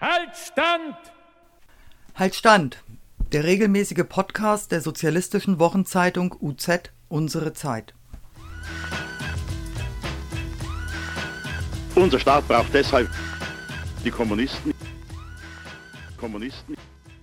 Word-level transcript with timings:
Halt 0.00 0.34
Stand! 0.34 0.96
Halt 2.14 2.34
Stand! 2.34 2.82
Der 3.32 3.44
regelmäßige 3.44 4.04
Podcast 4.08 4.72
der 4.72 4.80
sozialistischen 4.80 5.58
Wochenzeitung 5.58 6.34
UZ 6.40 6.90
Unsere 7.10 7.52
Zeit. 7.52 7.92
Unser 11.94 12.18
Staat 12.18 12.48
braucht 12.48 12.72
deshalb 12.72 13.10
die 14.02 14.10
Kommunisten. 14.10 14.72
Kommunisten. 16.16 16.76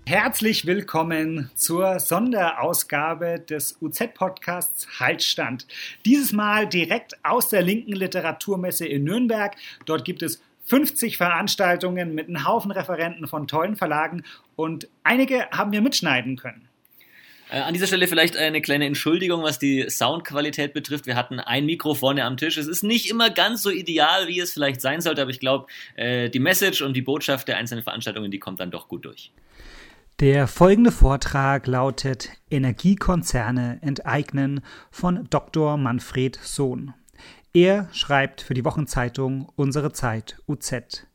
Herzlich 0.06 0.68
willkommen 0.68 1.50
zur 1.56 2.00
Sonderausgabe 2.00 3.40
des 3.40 3.78
UZ-Podcasts 3.82 5.00
Haltstand. 5.00 5.66
Dieses 6.06 6.32
Mal 6.32 6.68
direkt 6.68 7.18
aus 7.26 7.50
der 7.50 7.64
linken 7.64 7.94
Literaturmesse 7.94 8.86
in 8.86 9.04
Nürnberg. 9.04 9.56
Dort 9.86 10.06
gibt 10.06 10.22
es 10.22 10.42
50 10.68 11.18
Veranstaltungen 11.18 12.14
mit 12.14 12.28
einem 12.28 12.46
Haufen 12.46 12.72
Referenten 12.72 13.28
von 13.28 13.48
tollen 13.48 13.76
Verlagen 13.76 14.24
und 14.56 14.88
einige 15.04 15.50
haben 15.52 15.72
wir 15.72 15.82
mitschneiden 15.82 16.38
können. 16.38 16.68
Äh, 17.50 17.60
an 17.60 17.74
dieser 17.74 17.88
Stelle 17.88 18.08
vielleicht 18.08 18.36
eine 18.36 18.62
kleine 18.62 18.86
Entschuldigung, 18.86 19.44
was 19.44 19.60
die 19.60 19.90
Soundqualität 19.90 20.74
betrifft. 20.74 21.06
Wir 21.06 21.16
hatten 21.16 21.40
ein 21.40 21.66
Mikro 21.66 21.94
vorne 21.94 22.26
am 22.26 22.36
Tisch. 22.36 22.58
Es 22.58 22.68
ist 22.68 22.84
nicht 22.84 23.10
immer 23.10 23.30
ganz 23.30 23.62
so 23.62 23.70
ideal, 23.70 24.28
wie 24.28 24.40
es 24.40 24.54
vielleicht 24.54 24.82
sein 24.82 25.00
sollte, 25.00 25.22
aber 25.22 25.32
ich 25.32 25.40
glaube, 25.40 25.68
äh, 25.96 26.30
die 26.30 26.40
Message 26.40 26.82
und 26.82 26.94
die 26.94 27.02
Botschaft 27.02 27.48
der 27.48 27.58
einzelnen 27.58 27.84
Veranstaltungen, 27.84 28.32
die 28.32 28.40
kommt 28.40 28.60
dann 28.60 28.72
doch 28.72 28.90
gut 28.90 29.06
durch. 29.06 29.32
Der 30.20 30.48
folgende 30.48 30.92
Vortrag 30.92 31.68
lautet 31.68 32.32
Energiekonzerne 32.50 33.80
enteignen 33.82 34.62
von 34.90 35.28
Dr. 35.30 35.78
Manfred 35.78 36.40
Sohn. 36.42 36.94
Er 37.54 37.88
schreibt 37.92 38.42
für 38.42 38.54
die 38.54 38.66
Wochenzeitung 38.66 39.50
Unsere 39.56 39.92
Zeit 39.92 40.42
UZ. 40.48 41.08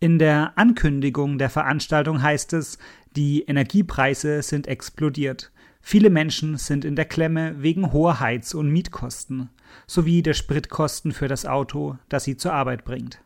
In 0.00 0.18
der 0.18 0.58
Ankündigung 0.58 1.38
der 1.38 1.50
Veranstaltung 1.50 2.22
heißt 2.22 2.52
es, 2.54 2.78
die 3.16 3.42
Energiepreise 3.42 4.42
sind 4.42 4.66
explodiert. 4.66 5.52
Viele 5.80 6.10
Menschen 6.10 6.56
sind 6.56 6.84
in 6.84 6.96
der 6.96 7.04
Klemme 7.04 7.62
wegen 7.62 7.92
hoher 7.92 8.18
Heiz- 8.18 8.54
und 8.54 8.70
Mietkosten 8.70 9.50
sowie 9.86 10.22
der 10.22 10.34
Spritkosten 10.34 11.12
für 11.12 11.28
das 11.28 11.46
Auto, 11.46 11.98
das 12.08 12.24
sie 12.24 12.36
zur 12.36 12.52
Arbeit 12.52 12.84
bringt. 12.84 13.20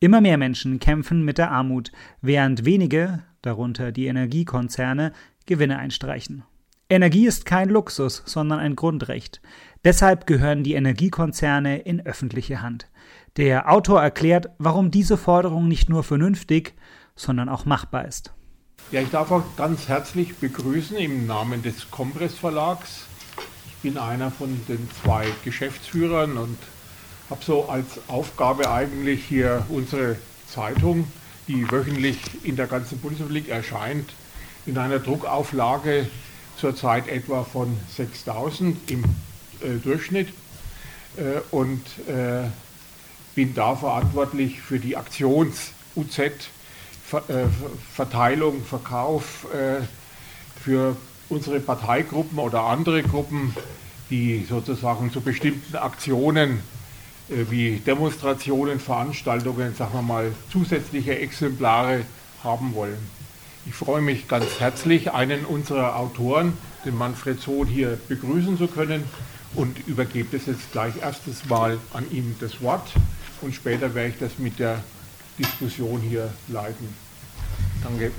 Immer 0.00 0.20
mehr 0.20 0.38
Menschen 0.38 0.80
kämpfen 0.80 1.24
mit 1.24 1.38
der 1.38 1.50
Armut, 1.50 1.92
während 2.20 2.64
wenige, 2.64 3.22
darunter 3.42 3.92
die 3.92 4.06
Energiekonzerne, 4.06 5.12
Gewinne 5.46 5.78
einstreichen. 5.78 6.44
Energie 6.90 7.26
ist 7.26 7.46
kein 7.46 7.70
Luxus, 7.70 8.22
sondern 8.26 8.58
ein 8.58 8.76
Grundrecht. 8.76 9.40
Deshalb 9.84 10.26
gehören 10.26 10.64
die 10.64 10.72
Energiekonzerne 10.72 11.78
in 11.78 12.04
öffentliche 12.06 12.62
Hand. 12.62 12.88
Der 13.36 13.70
Autor 13.70 14.02
erklärt, 14.02 14.48
warum 14.56 14.90
diese 14.90 15.18
Forderung 15.18 15.68
nicht 15.68 15.90
nur 15.90 16.02
vernünftig, 16.02 16.74
sondern 17.16 17.50
auch 17.50 17.66
machbar 17.66 18.06
ist. 18.06 18.32
Ja, 18.90 19.02
ich 19.02 19.10
darf 19.10 19.30
auch 19.30 19.42
ganz 19.56 19.88
herzlich 19.88 20.36
begrüßen 20.36 20.96
im 20.96 21.26
Namen 21.26 21.62
des 21.62 21.90
Compress 21.90 22.34
Verlags. 22.34 23.04
Ich 23.66 23.76
bin 23.82 23.98
einer 23.98 24.30
von 24.30 24.58
den 24.68 24.88
zwei 25.02 25.26
Geschäftsführern 25.44 26.38
und 26.38 26.58
habe 27.28 27.44
so 27.44 27.68
als 27.68 28.00
Aufgabe 28.08 28.70
eigentlich 28.70 29.24
hier 29.24 29.66
unsere 29.68 30.16
Zeitung, 30.48 31.06
die 31.46 31.70
wöchentlich 31.70 32.18
in 32.42 32.56
der 32.56 32.68
ganzen 32.68 32.98
Bundesrepublik 33.00 33.50
erscheint, 33.50 34.14
in 34.64 34.78
einer 34.78 34.98
Druckauflage 34.98 36.08
zurzeit 36.56 37.06
etwa 37.08 37.44
von 37.44 37.76
6000 37.90 38.90
im 38.90 39.04
Durchschnitt 39.82 40.28
äh, 41.16 41.40
und 41.50 41.82
äh, 42.08 42.48
bin 43.34 43.54
da 43.54 43.74
verantwortlich 43.74 44.60
für 44.60 44.78
die 44.78 44.96
Aktions-UZ, 44.96 46.20
Verteilung, 47.92 48.64
Verkauf 48.64 49.46
für 50.62 50.96
unsere 51.28 51.60
Parteigruppen 51.60 52.38
oder 52.38 52.62
andere 52.62 53.02
Gruppen, 53.02 53.54
die 54.08 54.46
sozusagen 54.48 55.12
zu 55.12 55.20
bestimmten 55.20 55.76
Aktionen 55.76 56.60
wie 57.28 57.76
Demonstrationen, 57.78 58.80
Veranstaltungen, 58.80 59.74
sagen 59.74 59.94
wir 59.94 60.02
mal, 60.02 60.32
zusätzliche 60.50 61.18
Exemplare 61.18 62.04
haben 62.42 62.74
wollen. 62.74 62.98
Ich 63.66 63.74
freue 63.74 64.00
mich 64.00 64.28
ganz 64.28 64.60
herzlich, 64.60 65.12
einen 65.12 65.44
unserer 65.44 65.96
Autoren, 65.96 66.56
den 66.84 66.96
Manfred 66.96 67.40
Sohn, 67.40 67.66
hier 67.66 67.98
begrüßen 68.08 68.56
zu 68.58 68.68
können 68.68 69.04
und 69.54 69.86
übergebe 69.86 70.36
das 70.36 70.46
jetzt 70.46 70.72
gleich 70.72 70.96
erstes 71.00 71.44
Mal 71.46 71.78
an 71.92 72.10
ihm 72.10 72.36
das 72.40 72.60
Wort 72.60 72.88
und 73.40 73.54
später 73.54 73.94
werde 73.94 74.10
ich 74.10 74.18
das 74.18 74.38
mit 74.38 74.58
der 74.58 74.82
Diskussion 75.38 76.00
hier 76.00 76.32
leiten. 76.48 76.94
Danke. 77.82 78.12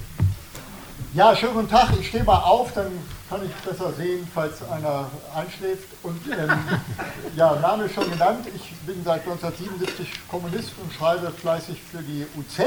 Ja, 1.14 1.36
schönen 1.36 1.54
guten 1.54 1.70
Tag. 1.70 1.90
Ich 2.00 2.10
stehe 2.10 2.24
mal 2.24 2.40
auf, 2.40 2.74
dann 2.74 2.92
kann 3.30 3.40
ich 3.46 3.52
besser 3.68 3.92
sehen, 3.94 4.28
falls 4.34 4.62
einer 4.70 5.10
einschläft. 5.34 5.88
Und 6.04 6.20
ähm, 6.28 6.50
ja, 7.36 7.56
Name 7.60 7.86
ist 7.86 7.96
schon 7.96 8.10
genannt. 8.10 8.46
Ich 8.54 8.76
bin 8.86 9.02
seit 9.04 9.22
1977 9.22 10.28
Kommunist 10.28 10.72
und 10.82 10.92
schreibe 10.92 11.32
fleißig 11.32 11.82
für 11.82 12.04
die 12.04 12.26
UZ. 12.38 12.60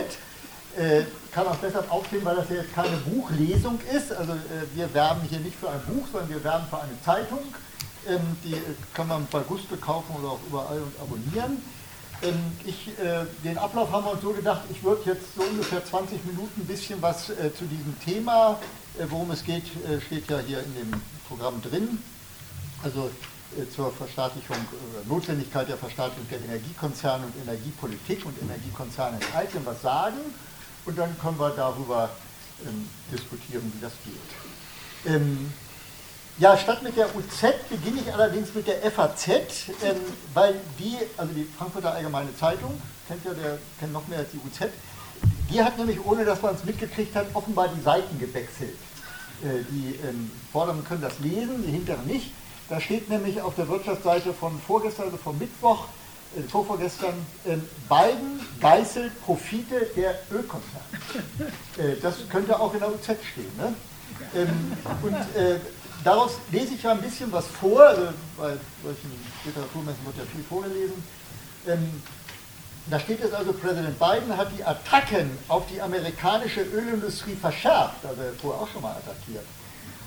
Äh, 0.76 1.04
kann 1.30 1.46
auch 1.46 1.56
deshalb 1.62 1.90
aufstehen, 1.92 2.24
weil 2.24 2.36
das 2.36 2.48
ja 2.48 2.56
jetzt 2.56 2.74
keine 2.74 2.96
Buchlesung 2.98 3.80
ist. 3.94 4.12
Also 4.12 4.32
äh, 4.32 4.36
wir 4.74 4.92
werben 4.94 5.20
hier 5.28 5.40
nicht 5.40 5.56
für 5.56 5.68
ein 5.68 5.80
Buch, 5.86 6.06
sondern 6.10 6.30
wir 6.30 6.42
werben 6.42 6.66
für 6.70 6.80
eine 6.80 7.02
Zeitung. 7.04 7.40
Ähm, 8.08 8.36
die 8.44 8.56
kann 8.94 9.08
man 9.08 9.26
bei 9.30 9.40
Gusto 9.40 9.76
kaufen 9.76 10.16
oder 10.18 10.32
auch 10.32 10.40
überall 10.48 10.80
und 10.80 11.00
abonnieren. 11.00 11.62
Ähm, 12.22 12.34
ich, 12.64 12.88
äh, 12.98 13.26
den 13.44 13.58
Ablauf 13.58 13.92
haben 13.92 14.04
wir 14.04 14.12
uns 14.12 14.22
so 14.22 14.32
gedacht, 14.32 14.62
ich 14.70 14.82
würde 14.82 15.02
jetzt 15.04 15.34
so 15.36 15.42
ungefähr 15.42 15.84
20 15.84 16.24
Minuten 16.24 16.62
ein 16.62 16.66
bisschen 16.66 17.00
was 17.02 17.30
äh, 17.30 17.54
zu 17.54 17.64
diesem 17.66 17.98
Thema, 18.00 18.58
äh, 18.98 19.04
worum 19.08 19.30
es 19.30 19.44
geht, 19.44 19.64
äh, 19.86 20.00
steht 20.00 20.28
ja 20.28 20.38
hier 20.40 20.62
in 20.62 20.74
dem 20.74 20.92
Programm 21.28 21.60
drin. 21.62 22.02
Also 22.82 23.10
äh, 23.56 23.68
zur 23.70 23.92
Verstaatlichung, 23.92 24.56
äh, 24.56 25.08
Notwendigkeit 25.08 25.68
der 25.68 25.76
Verstaatlichung 25.76 26.28
der 26.28 26.40
Energiekonzerne 26.40 27.26
und 27.26 27.34
Energiepolitik 27.42 28.24
und 28.26 28.40
Energiekonzerne 28.42 29.16
enthalten, 29.16 29.60
was 29.64 29.80
sagen. 29.82 30.18
Und 30.84 30.98
dann 30.98 31.16
können 31.18 31.38
wir 31.38 31.50
darüber 31.50 32.10
ähm, 32.66 32.88
diskutieren, 33.12 33.72
wie 33.74 33.80
das 33.80 33.92
geht. 34.04 35.14
Ähm, 35.14 35.52
ja, 36.38 36.56
statt 36.56 36.82
mit 36.82 36.96
der 36.96 37.14
UZ 37.16 37.54
beginne 37.68 38.00
ich 38.00 38.12
allerdings 38.12 38.54
mit 38.54 38.66
der 38.66 38.90
FAZ, 38.90 39.28
ähm, 39.28 39.96
weil 40.34 40.54
die, 40.78 40.96
also 41.16 41.32
die 41.32 41.44
Frankfurter 41.56 41.92
Allgemeine 41.92 42.34
Zeitung, 42.36 42.80
kennt 43.08 43.24
ja 43.24 43.32
der, 43.32 43.58
kennt 43.80 43.92
noch 43.92 44.06
mehr 44.06 44.18
als 44.18 44.28
die 44.30 44.38
UZ, 44.38 44.70
die 45.50 45.62
hat 45.62 45.78
nämlich, 45.78 46.04
ohne 46.04 46.24
dass 46.24 46.40
man 46.42 46.54
es 46.54 46.64
mitgekriegt 46.64 47.14
hat, 47.16 47.26
offenbar 47.34 47.68
die 47.68 47.80
Seiten 47.80 48.18
gewechselt. 48.18 48.76
Äh, 49.42 49.64
die 49.70 49.98
ähm, 50.06 50.30
Vorderen 50.52 50.84
können 50.84 51.02
das 51.02 51.18
lesen, 51.20 51.64
die 51.66 51.72
Hinteren 51.72 52.06
nicht. 52.06 52.32
Da 52.68 52.80
steht 52.80 53.08
nämlich 53.08 53.40
auf 53.40 53.54
der 53.54 53.68
Wirtschaftsseite 53.68 54.32
von 54.32 54.60
vorgestern, 54.60 55.06
also 55.06 55.16
vom 55.16 55.38
Mittwoch, 55.38 55.86
äh, 56.36 56.42
vorvorgestern, 56.42 57.14
äh, 57.46 57.56
Biden 57.88 58.40
geißelt 58.60 59.24
Profite 59.24 59.88
der 59.96 60.18
Ölkonzerne. 60.30 60.84
Äh, 61.78 62.00
das 62.02 62.16
könnte 62.28 62.58
auch 62.60 62.74
in 62.74 62.80
der 62.80 62.90
UZ 62.90 63.04
stehen. 63.04 63.50
Ne? 63.56 63.74
Ähm, 64.34 64.72
und 65.02 65.14
äh, 65.14 65.60
daraus 66.08 66.38
lese 66.50 66.74
ich 66.74 66.82
ja 66.82 66.92
ein 66.92 67.02
bisschen 67.02 67.30
was 67.30 67.46
vor, 67.46 67.80
also 67.82 68.08
bei 68.38 68.56
solchen 68.82 69.12
Literaturmessen 69.44 70.06
wird 70.06 70.16
ja 70.16 70.24
viel 70.32 70.44
vorgelesen. 70.44 71.04
Ähm, 71.66 72.02
da 72.90 72.98
steht 72.98 73.22
es 73.22 73.34
also, 73.34 73.52
Präsident 73.52 73.98
Biden 73.98 74.34
hat 74.34 74.48
die 74.56 74.64
Attacken 74.64 75.30
auf 75.48 75.64
die 75.70 75.82
amerikanische 75.82 76.62
Ölindustrie 76.62 77.34
verschärft, 77.34 78.06
also 78.06 78.22
er 78.22 78.32
vorher 78.40 78.62
auch 78.62 78.68
schon 78.68 78.80
mal 78.80 78.92
attackiert, 78.92 79.44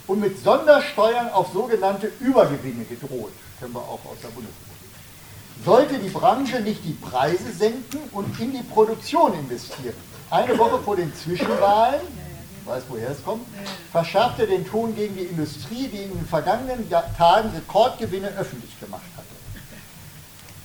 und 0.08 0.20
mit 0.20 0.44
Sondersteuern 0.44 1.30
auf 1.30 1.54
sogenannte 1.54 2.12
Übergewinne 2.20 2.86
gedroht, 2.86 3.34
kennen 3.60 3.74
wir 3.74 3.82
auch 3.82 4.00
aus 4.06 4.18
der 4.24 4.30
Bundesrepublik. 4.30 4.72
Sollte 5.64 6.00
die 6.00 6.10
Branche 6.10 6.60
nicht 6.62 6.84
die 6.84 6.94
Preise 6.94 7.52
senken 7.52 8.00
und 8.12 8.40
in 8.40 8.54
die 8.54 8.64
Produktion 8.64 9.36
investieren? 9.36 9.94
Eine 10.32 10.58
Woche 10.58 10.80
vor 10.80 10.96
den 10.96 11.14
Zwischenwahlen 11.14 12.02
weiß, 12.66 12.84
woher 12.90 13.10
es 13.10 13.24
kommt, 13.24 13.46
verschärfte 13.92 14.48
den 14.48 14.66
Ton 14.68 14.96
gegen 14.96 15.16
die 15.16 15.24
Industrie, 15.24 15.88
die 15.88 16.04
in 16.04 16.10
den 16.10 16.26
vergangenen 16.26 16.90
Tagen 17.18 17.50
Rekordgewinne 17.50 18.30
öffentlich 18.38 18.80
gemacht 18.80 19.02
hatte. 19.16 19.28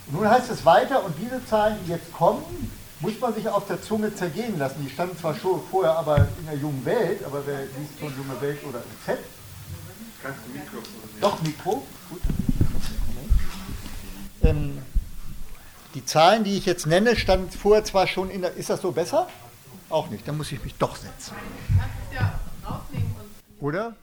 Und 0.07 0.21
nun 0.21 0.31
heißt 0.31 0.51
es 0.51 0.65
weiter, 0.65 1.05
und 1.05 1.15
diese 1.21 1.45
Zahlen, 1.47 1.77
die 1.85 1.91
jetzt 1.91 2.13
kommen, 2.13 2.43
muss 3.01 3.21
man 3.21 3.35
sich 3.35 3.49
auf 3.49 3.67
der 3.67 3.83
Zunge 3.83 4.15
zergehen 4.15 4.59
lassen. 4.59 4.77
Die 4.83 4.91
standen 4.91 5.19
zwar 5.19 5.35
schon 5.35 5.61
vorher 5.71 5.97
aber 5.97 6.29
in 6.39 6.47
der 6.47 6.57
jungen 6.57 6.85
Welt, 6.85 7.25
aber 7.25 7.43
wer 7.47 7.61
liest 7.61 7.99
schon 8.01 8.15
junge 8.17 8.41
Welt 8.41 8.59
oder 8.65 8.81
Z? 9.05 9.19
Kannst 10.23 10.41
du 10.47 10.59
Mikro? 10.59 10.79
Doch, 11.21 11.43
Mikro. 11.43 11.87
Gut. 12.09 12.21
Ähm, 14.43 14.79
die 15.95 16.05
Zahlen, 16.05 16.45
die 16.45 16.57
ich 16.57 16.67
jetzt 16.67 16.87
nenne, 16.87 17.17
standen 17.17 17.51
vorher 17.51 17.85
zwar 17.85 18.07
schon 18.07 18.31
in 18.31 18.43
der. 18.43 18.55
Ist 18.55 18.71
das 18.71 18.81
so 18.81 18.93
besser? 18.93 19.29
Auch 19.89 20.11
nicht, 20.11 20.27
dann 20.27 20.37
muss 20.37 20.51
ich 20.51 20.63
mich 20.63 20.75
doch 20.75 20.97
setzen. 20.97 21.35
Oder? 23.61 23.95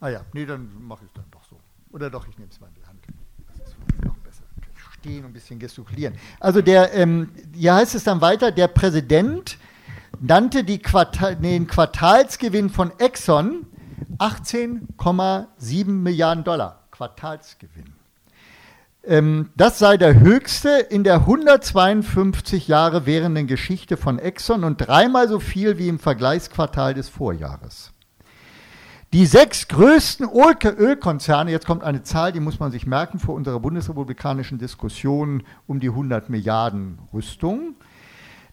Ah 0.00 0.08
ja, 0.08 0.22
nee, 0.32 0.46
dann 0.46 0.70
mache 0.82 1.04
ich 1.04 1.08
es 1.08 1.14
dann 1.14 1.24
doch 1.30 1.44
so. 1.44 1.60
Oder 1.92 2.10
doch, 2.10 2.26
ich 2.26 2.36
nehme 2.38 2.50
es 2.50 2.60
mal 2.60 2.68
in 2.68 2.74
die 2.74 2.86
Hand. 2.86 2.98
Das 3.46 3.68
ist 3.68 3.76
noch 4.04 4.16
besser. 4.16 4.42
Stehen 4.98 5.24
und 5.24 5.30
ein 5.30 5.32
bisschen 5.32 5.58
gestikulieren. 5.58 6.14
Also 6.40 6.62
der, 6.62 6.92
ähm, 6.94 7.30
hier 7.54 7.74
heißt 7.74 7.94
es 7.94 8.04
dann 8.04 8.20
weiter, 8.20 8.50
der 8.50 8.68
Präsident 8.68 9.58
nannte 10.20 10.64
Quartal, 10.78 11.36
den 11.36 11.66
Quartalsgewinn 11.66 12.70
von 12.70 12.98
Exxon 12.98 13.66
18,7 14.18 15.86
Milliarden 15.86 16.44
Dollar. 16.44 16.80
Quartalsgewinn. 16.90 17.91
Ähm, 19.04 19.50
das 19.56 19.78
sei 19.78 19.96
der 19.96 20.20
höchste 20.20 20.68
in 20.68 21.02
der 21.02 21.16
152 21.16 22.68
Jahre 22.68 23.04
währenden 23.04 23.46
Geschichte 23.46 23.96
von 23.96 24.18
Exxon 24.18 24.62
und 24.62 24.76
dreimal 24.76 25.28
so 25.28 25.40
viel 25.40 25.78
wie 25.78 25.88
im 25.88 25.98
Vergleichsquartal 25.98 26.94
des 26.94 27.08
Vorjahres. 27.08 27.92
Die 29.12 29.26
sechs 29.26 29.68
größten 29.68 30.26
Ölkonzerne, 30.26 31.50
jetzt 31.50 31.66
kommt 31.66 31.82
eine 31.82 32.02
Zahl, 32.02 32.32
die 32.32 32.40
muss 32.40 32.60
man 32.60 32.72
sich 32.72 32.86
merken 32.86 33.18
vor 33.18 33.34
unserer 33.34 33.60
bundesrepublikanischen 33.60 34.58
Diskussion 34.58 35.42
um 35.66 35.80
die 35.80 35.90
100 35.90 36.30
Milliarden 36.30 36.98
Rüstung. 37.12 37.74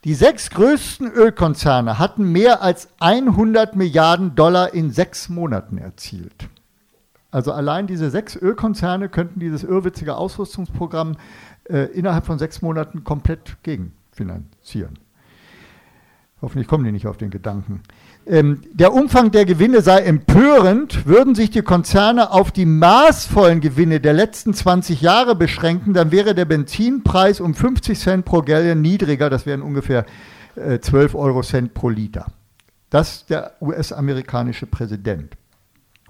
Die 0.04 0.16
sechs 0.16 0.50
größten 0.50 1.12
Ölkonzerne 1.12 2.00
hatten 2.00 2.32
mehr 2.32 2.62
als 2.62 2.90
100 3.00 3.76
Milliarden 3.76 4.36
Dollar 4.36 4.74
in 4.74 4.92
sechs 4.92 5.30
Monaten 5.30 5.78
erzielt. 5.78 6.50
Also 7.32 7.52
allein 7.52 7.86
diese 7.86 8.10
sechs 8.10 8.36
Ölkonzerne 8.36 9.10
könnten 9.10 9.40
dieses 9.40 9.64
irrwitzige 9.64 10.16
Ausrüstungsprogramm 10.16 11.18
äh, 11.66 11.86
innerhalb 11.92 12.26
von 12.26 12.40
sechs 12.40 12.62
Monaten 12.62 13.04
komplett 13.04 13.58
gegenfinanzieren. 13.64 14.98
Hoffentlich 16.42 16.68
kommen 16.68 16.86
die 16.86 16.92
nicht 16.92 17.06
auf 17.06 17.18
den 17.18 17.30
Gedanken. 17.30 17.82
Ähm, 18.26 18.62
der 18.72 18.94
Umfang 18.94 19.32
der 19.32 19.46
Gewinne 19.46 19.82
sei 19.82 20.00
empörend, 20.00 21.06
würden 21.06 21.36
sich 21.36 21.50
die 21.50 21.62
Konzerne 21.62 22.32
auf 22.32 22.52
die 22.52 22.66
maßvollen 22.66 23.60
Gewinne 23.60 24.00
der 24.00 24.14
letzten 24.14 24.54
20 24.54 25.02
Jahre 25.02 25.36
beschränken, 25.36 25.94
dann 25.94 26.12
wäre 26.12 26.34
der 26.36 26.46
Benzinpreis 26.46 27.42
um 27.42 27.54
50 27.54 28.00
Cent 28.00 28.26
pro 28.26 28.42
Gallon 28.42 28.82
niedriger, 28.82 29.30
das 29.30 29.46
wären 29.46 29.62
ungefähr 29.62 30.06
äh, 30.56 30.80
12 30.80 31.16
Euro 31.16 31.42
Cent 31.42 31.74
pro 31.74 31.90
Liter. 31.90 32.28
Das 32.90 33.16
ist 33.16 33.30
der 33.30 33.54
US-amerikanische 33.62 34.66
Präsident. 34.66 35.36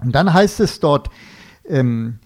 Und 0.02 0.12
dann 0.12 0.32
heißt 0.32 0.60
es 0.60 0.80
dort, 0.80 1.10
ähm, 1.66 2.18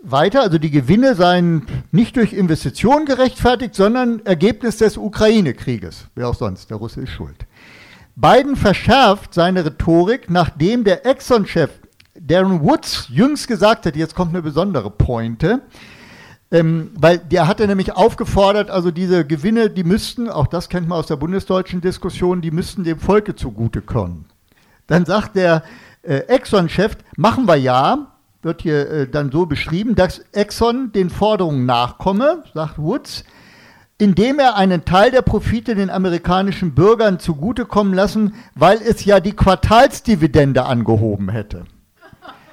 weiter, 0.00 0.42
also 0.42 0.58
die 0.58 0.70
Gewinne 0.70 1.14
seien 1.14 1.66
nicht 1.90 2.16
durch 2.16 2.32
Investitionen 2.32 3.06
gerechtfertigt, 3.06 3.74
sondern 3.74 4.24
Ergebnis 4.24 4.76
des 4.76 4.96
Ukraine-Krieges. 4.96 6.06
Wer 6.14 6.28
auch 6.28 6.34
sonst, 6.34 6.70
der 6.70 6.76
Russe 6.76 7.00
ist 7.00 7.10
schuld. 7.10 7.46
Biden 8.14 8.56
verschärft 8.56 9.34
seine 9.34 9.64
Rhetorik, 9.64 10.30
nachdem 10.30 10.84
der 10.84 11.04
Exxon-Chef 11.04 11.70
Darren 12.18 12.62
Woods 12.62 13.08
jüngst 13.10 13.46
gesagt 13.46 13.84
hat, 13.84 13.94
jetzt 13.94 14.14
kommt 14.14 14.30
eine 14.30 14.42
besondere 14.42 14.90
Pointe, 14.90 15.60
ähm, 16.50 16.92
weil 16.94 17.18
der 17.18 17.46
hatte 17.46 17.66
nämlich 17.66 17.92
aufgefordert, 17.92 18.70
also 18.70 18.90
diese 18.90 19.26
Gewinne, 19.26 19.68
die 19.68 19.84
müssten, 19.84 20.30
auch 20.30 20.46
das 20.46 20.68
kennt 20.68 20.88
man 20.88 20.98
aus 20.98 21.08
der 21.08 21.16
bundesdeutschen 21.16 21.80
Diskussion, 21.80 22.40
die 22.40 22.50
müssten 22.50 22.84
dem 22.84 22.98
Volke 22.98 23.34
zugutekommen. 23.34 24.24
Dann 24.86 25.04
sagt 25.04 25.36
der 25.36 25.62
äh, 26.06 26.26
Exxon-Chef, 26.28 26.96
machen 27.16 27.46
wir 27.46 27.56
ja, 27.56 28.12
wird 28.42 28.62
hier 28.62 28.90
äh, 28.90 29.08
dann 29.08 29.30
so 29.30 29.46
beschrieben, 29.46 29.94
dass 29.94 30.20
Exxon 30.32 30.92
den 30.92 31.10
Forderungen 31.10 31.66
nachkomme, 31.66 32.44
sagt 32.54 32.78
Woods, 32.78 33.24
indem 33.98 34.38
er 34.38 34.56
einen 34.56 34.84
Teil 34.84 35.10
der 35.10 35.22
Profite 35.22 35.74
den 35.74 35.90
amerikanischen 35.90 36.74
Bürgern 36.74 37.18
zugutekommen 37.18 37.94
lassen, 37.94 38.34
weil 38.54 38.78
es 38.82 39.04
ja 39.04 39.20
die 39.20 39.32
Quartalsdividende 39.32 40.64
angehoben 40.66 41.30
hätte. 41.30 41.64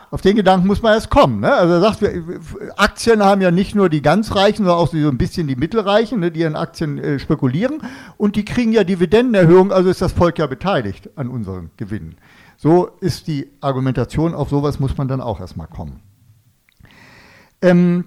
Auf 0.10 0.22
den 0.22 0.36
Gedanken 0.36 0.68
muss 0.68 0.84
man 0.84 0.94
erst 0.94 1.10
kommen. 1.10 1.40
Ne? 1.40 1.52
Also 1.52 1.74
er 1.74 1.82
sagt, 1.82 2.04
Aktien 2.78 3.24
haben 3.24 3.42
ja 3.42 3.50
nicht 3.50 3.74
nur 3.74 3.90
die 3.90 4.04
ganz 4.04 4.36
Reichen, 4.36 4.64
sondern 4.64 4.78
auch 4.78 4.92
so 4.92 4.98
ein 4.98 5.18
bisschen 5.18 5.48
die 5.48 5.56
Mittelreichen, 5.56 6.20
ne, 6.20 6.30
die 6.30 6.46
an 6.46 6.56
Aktien 6.56 7.00
äh, 7.00 7.18
spekulieren. 7.18 7.82
Und 8.18 8.36
die 8.36 8.46
kriegen 8.46 8.72
ja 8.72 8.84
Dividendenerhöhungen, 8.84 9.72
also 9.72 9.90
ist 9.90 10.04
das 10.04 10.12
Volk 10.14 10.38
ja 10.38 10.46
beteiligt 10.46 11.10
an 11.16 11.30
unseren 11.30 11.72
Gewinnen. 11.78 12.16
So 12.64 12.92
ist 13.02 13.28
die 13.28 13.52
Argumentation, 13.60 14.34
auf 14.34 14.48
sowas 14.48 14.80
muss 14.80 14.96
man 14.96 15.10
dann 15.10 15.20
auch 15.20 15.42
erstmal 15.42 15.68
kommen. 15.68 16.00
Ähm, 17.62 18.06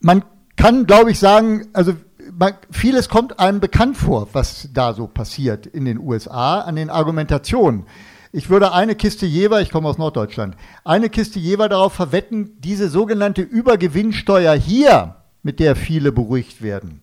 man 0.00 0.24
kann, 0.56 0.86
glaube 0.86 1.10
ich, 1.10 1.18
sagen, 1.18 1.68
also 1.74 1.92
man, 2.32 2.54
vieles 2.70 3.10
kommt 3.10 3.38
einem 3.38 3.60
bekannt 3.60 3.98
vor, 3.98 4.28
was 4.32 4.70
da 4.72 4.94
so 4.94 5.08
passiert 5.08 5.66
in 5.66 5.84
den 5.84 5.98
USA 5.98 6.62
an 6.62 6.74
den 6.74 6.88
Argumentationen. 6.88 7.84
Ich 8.32 8.48
würde 8.48 8.72
eine 8.72 8.94
Kiste 8.94 9.26
Jever, 9.26 9.60
ich 9.60 9.70
komme 9.70 9.90
aus 9.90 9.98
Norddeutschland, 9.98 10.56
eine 10.82 11.10
Kiste 11.10 11.38
Jever 11.38 11.68
darauf 11.68 11.92
verwetten, 11.92 12.56
diese 12.60 12.88
sogenannte 12.88 13.42
Übergewinnsteuer 13.42 14.54
hier, 14.54 15.16
mit 15.42 15.60
der 15.60 15.76
viele 15.76 16.12
beruhigt 16.12 16.62
werden, 16.62 17.02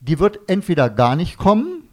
die 0.00 0.18
wird 0.18 0.38
entweder 0.46 0.88
gar 0.88 1.14
nicht 1.14 1.36
kommen 1.36 1.90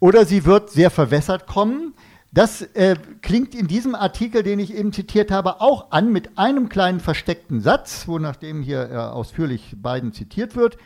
oder 0.00 0.24
sie 0.24 0.44
wird 0.44 0.70
sehr 0.70 0.90
verwässert 0.90 1.46
kommen. 1.46 1.94
Das 2.30 2.60
äh, 2.60 2.96
klingt 3.22 3.54
in 3.54 3.68
diesem 3.68 3.94
Artikel, 3.94 4.42
den 4.42 4.58
ich 4.58 4.74
eben 4.74 4.92
zitiert 4.92 5.30
habe, 5.30 5.60
auch 5.60 5.90
an 5.92 6.12
mit 6.12 6.36
einem 6.36 6.68
kleinen 6.68 7.00
versteckten 7.00 7.60
Satz, 7.60 8.06
wo 8.06 8.18
nachdem 8.18 8.60
hier 8.60 8.90
äh, 8.90 8.96
ausführlich 8.96 9.76
Biden 9.76 10.12
zitiert 10.12 10.54
wird, 10.54 10.76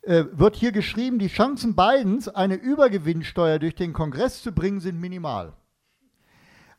äh, 0.00 0.24
wird 0.32 0.56
hier 0.56 0.72
geschrieben, 0.72 1.18
die 1.18 1.28
Chancen 1.28 1.76
Bidens, 1.76 2.28
eine 2.28 2.54
Übergewinnsteuer 2.54 3.58
durch 3.58 3.74
den 3.74 3.92
Kongress 3.92 4.42
zu 4.42 4.52
bringen, 4.52 4.80
sind 4.80 4.98
minimal. 4.98 5.52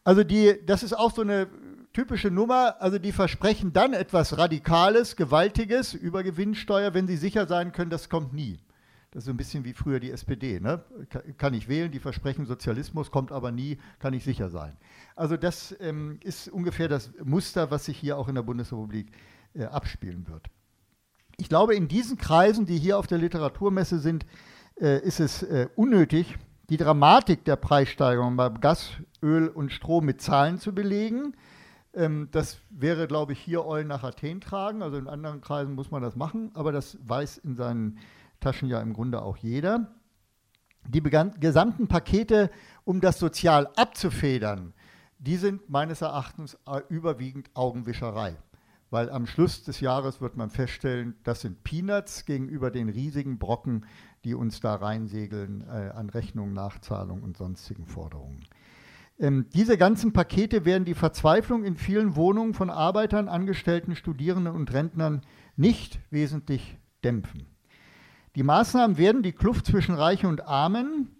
Also 0.04 0.24
die, 0.24 0.56
das 0.66 0.82
ist 0.82 0.94
auch 0.94 1.14
so 1.14 1.22
eine 1.22 1.48
typische 1.94 2.32
Nummer, 2.32 2.82
also 2.82 2.98
die 2.98 3.12
versprechen 3.12 3.74
dann 3.74 3.94
etwas 3.94 4.38
Radikales, 4.40 5.16
Gewaltiges, 5.16 5.94
Übergewinnsteuer, 5.94 6.96
wenn 6.96 7.08
sie 7.08 7.16
sicher 7.16 7.46
sein 7.46 7.72
können, 7.72 7.92
das 7.92 8.10
kommt 8.10 8.34
nie. 8.34 8.60
Das 9.14 9.26
ist 9.26 9.30
ein 9.30 9.38
bisschen 9.38 9.64
wie 9.64 9.74
früher 9.74 10.00
die 10.00 10.10
SPD. 10.10 10.60
Ne? 10.60 10.84
Kann 11.38 11.54
ich 11.54 11.68
wählen, 11.68 11.92
die 11.92 12.00
versprechen 12.00 12.48
Sozialismus, 12.48 13.12
kommt 13.12 13.32
aber 13.32 13.52
nie, 13.52 13.78
kann 14.00 14.14
ich 14.14 14.24
sicher 14.24 14.50
sein. 14.50 14.76
Also 15.16 15.38
das 15.38 15.76
ähm, 15.80 16.18
ist 16.24 16.48
ungefähr 16.48 16.88
das 16.88 17.12
Muster, 17.24 17.70
was 17.70 17.86
sich 17.86 17.96
hier 17.96 18.18
auch 18.18 18.28
in 18.28 18.34
der 18.34 18.42
Bundesrepublik 18.42 19.12
äh, 19.54 19.66
abspielen 19.66 20.28
wird. 20.28 20.48
Ich 21.38 21.48
glaube, 21.48 21.76
in 21.76 21.88
diesen 21.88 22.18
Kreisen, 22.18 22.66
die 22.66 22.80
hier 22.80 22.98
auf 22.98 23.06
der 23.06 23.20
Literaturmesse 23.20 24.00
sind, 24.00 24.26
äh, 24.82 25.00
ist 25.04 25.20
es 25.20 25.44
äh, 25.44 25.68
unnötig, 25.76 26.36
die 26.72 26.78
Dramatik 26.78 27.46
der 27.46 27.56
Preissteigerung 27.56 28.36
beim 28.36 28.62
Gas, 28.62 28.94
Öl 29.22 29.48
und 29.48 29.72
Strom 29.72 30.06
mit 30.06 30.22
Zahlen 30.22 30.58
zu 30.58 30.74
belegen. 30.74 31.36
Ähm, 31.94 32.30
das 32.32 32.58
wäre, 32.72 33.06
glaube 33.06 33.34
ich, 33.34 33.40
hier 33.40 33.64
Eulen 33.64 33.90
nach 33.90 34.04
Athen 34.04 34.42
tragen. 34.42 34.82
Also 34.82 34.98
in 34.98 35.08
anderen 35.08 35.40
Kreisen 35.40 35.76
muss 35.76 35.92
man 35.92 36.02
das 36.02 36.16
machen, 36.16 36.50
aber 36.56 36.72
das 36.72 36.98
weiß 37.08 37.38
in 37.38 37.56
seinen 37.56 38.00
Taschen 38.44 38.70
ja 38.70 38.82
im 38.82 38.94
Grunde 38.94 39.22
auch 39.22 39.38
jeder. 39.38 39.96
Die 40.88 41.02
gesamten 41.02 41.88
Pakete, 41.88 42.52
um 42.84 43.00
das 43.00 43.18
sozial 43.18 43.70
abzufedern, 43.76 44.74
die 45.18 45.38
sind 45.38 45.70
meines 45.70 46.02
Erachtens 46.02 46.58
äh, 46.68 46.82
überwiegend 46.90 47.50
Augenwischerei. 47.54 48.36
Weil 48.90 49.10
am 49.10 49.26
Schluss 49.26 49.64
des 49.64 49.80
Jahres 49.80 50.22
wird 50.22 50.36
man 50.36 50.50
feststellen, 50.50 51.16
das 51.24 51.42
sind 51.42 51.64
Peanuts 51.64 52.26
gegenüber 52.26 52.70
den 52.70 52.90
riesigen 52.90 53.40
Brocken, 53.40 53.86
die 54.26 54.36
uns 54.36 54.60
da 54.60 54.76
reinsegeln 54.76 55.62
äh, 55.62 55.92
an 55.96 56.10
Rechnungen, 56.10 56.54
Nachzahlungen 56.54 57.24
und 57.24 57.38
sonstigen 57.38 57.88
Forderungen. 57.88 58.42
Ähm, 59.18 59.48
diese 59.54 59.78
ganzen 59.78 60.12
Pakete 60.12 60.66
werden 60.66 60.86
die 60.86 60.96
Verzweiflung 60.96 61.64
in 61.64 61.78
vielen 61.78 62.16
Wohnungen 62.16 62.54
von 62.54 62.70
Arbeitern, 62.70 63.30
Angestellten, 63.30 63.96
Studierenden 63.96 64.54
und 64.54 64.74
Rentnern 64.74 65.22
nicht 65.56 66.00
wesentlich 66.12 66.78
dämpfen. 67.04 67.53
Die 68.36 68.44
Maßnahmen 68.44 68.98
werden 68.98 69.22
die 69.22 69.32
Kluft 69.32 69.66
zwischen 69.66 69.96
Reichen 69.96 70.28
und 70.28 70.48
Armen, 70.48 71.16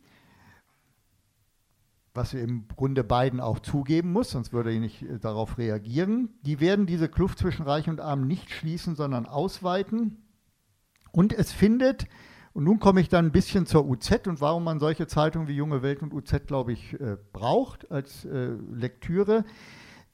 was 2.14 2.34
im 2.34 2.68
Grunde 2.76 3.04
beiden 3.04 3.40
auch 3.40 3.60
zugeben 3.60 4.12
muss, 4.12 4.32
sonst 4.32 4.54
würde 4.54 4.72
er 4.74 4.80
nicht 4.80 5.02
äh, 5.04 5.20
darauf 5.20 5.58
reagieren, 5.58 6.30
die 6.44 6.60
werden 6.60 6.86
diese 6.86 7.10
Kluft 7.10 7.40
zwischen 7.40 7.64
Reichen 7.64 7.92
und 7.92 8.02
Armen 8.02 8.28
nicht 8.28 8.52
schließen, 8.52 8.96
sondern 8.96 9.26
ausweiten. 9.26 10.18
Und 11.12 11.34
es 11.34 11.52
findet, 11.52 12.08
und 12.54 12.64
nun 12.66 12.80
komme 12.80 13.02
ich 13.02 13.10
dann 13.10 13.26
ein 13.26 13.32
bisschen 13.32 13.66
zur 13.66 13.88
UZ 13.88 14.28
und 14.28 14.42
warum 14.42 14.64
man 14.64 14.80
solche 14.80 15.08
Zeitungen 15.08 15.48
wie 15.48 15.56
Junge 15.56 15.82
Welt 15.82 16.02
und 16.02 16.14
UZ, 16.14 16.46
glaube 16.46 16.74
ich, 16.74 17.00
äh, 17.00 17.18
braucht 17.32 17.92
als 17.92 18.26
äh, 18.26 18.56
Lektüre 18.72 19.44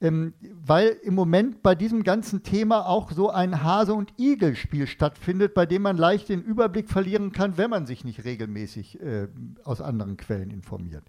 ähm, 0.01 0.33
weil 0.53 0.97
im 1.03 1.13
Moment 1.13 1.61
bei 1.61 1.75
diesem 1.75 2.03
ganzen 2.03 2.43
Thema 2.43 2.87
auch 2.87 3.11
so 3.11 3.29
ein 3.29 3.63
Hase- 3.63 3.93
und 3.93 4.13
Igel-Spiel 4.17 4.87
stattfindet, 4.87 5.53
bei 5.53 5.65
dem 5.65 5.81
man 5.81 5.97
leicht 5.97 6.29
den 6.29 6.41
Überblick 6.41 6.89
verlieren 6.89 7.31
kann, 7.31 7.57
wenn 7.57 7.69
man 7.69 7.85
sich 7.85 8.05
nicht 8.05 8.23
regelmäßig 8.23 9.01
äh, 9.01 9.27
aus 9.63 9.81
anderen 9.81 10.17
Quellen 10.17 10.51
informiert. 10.51 11.03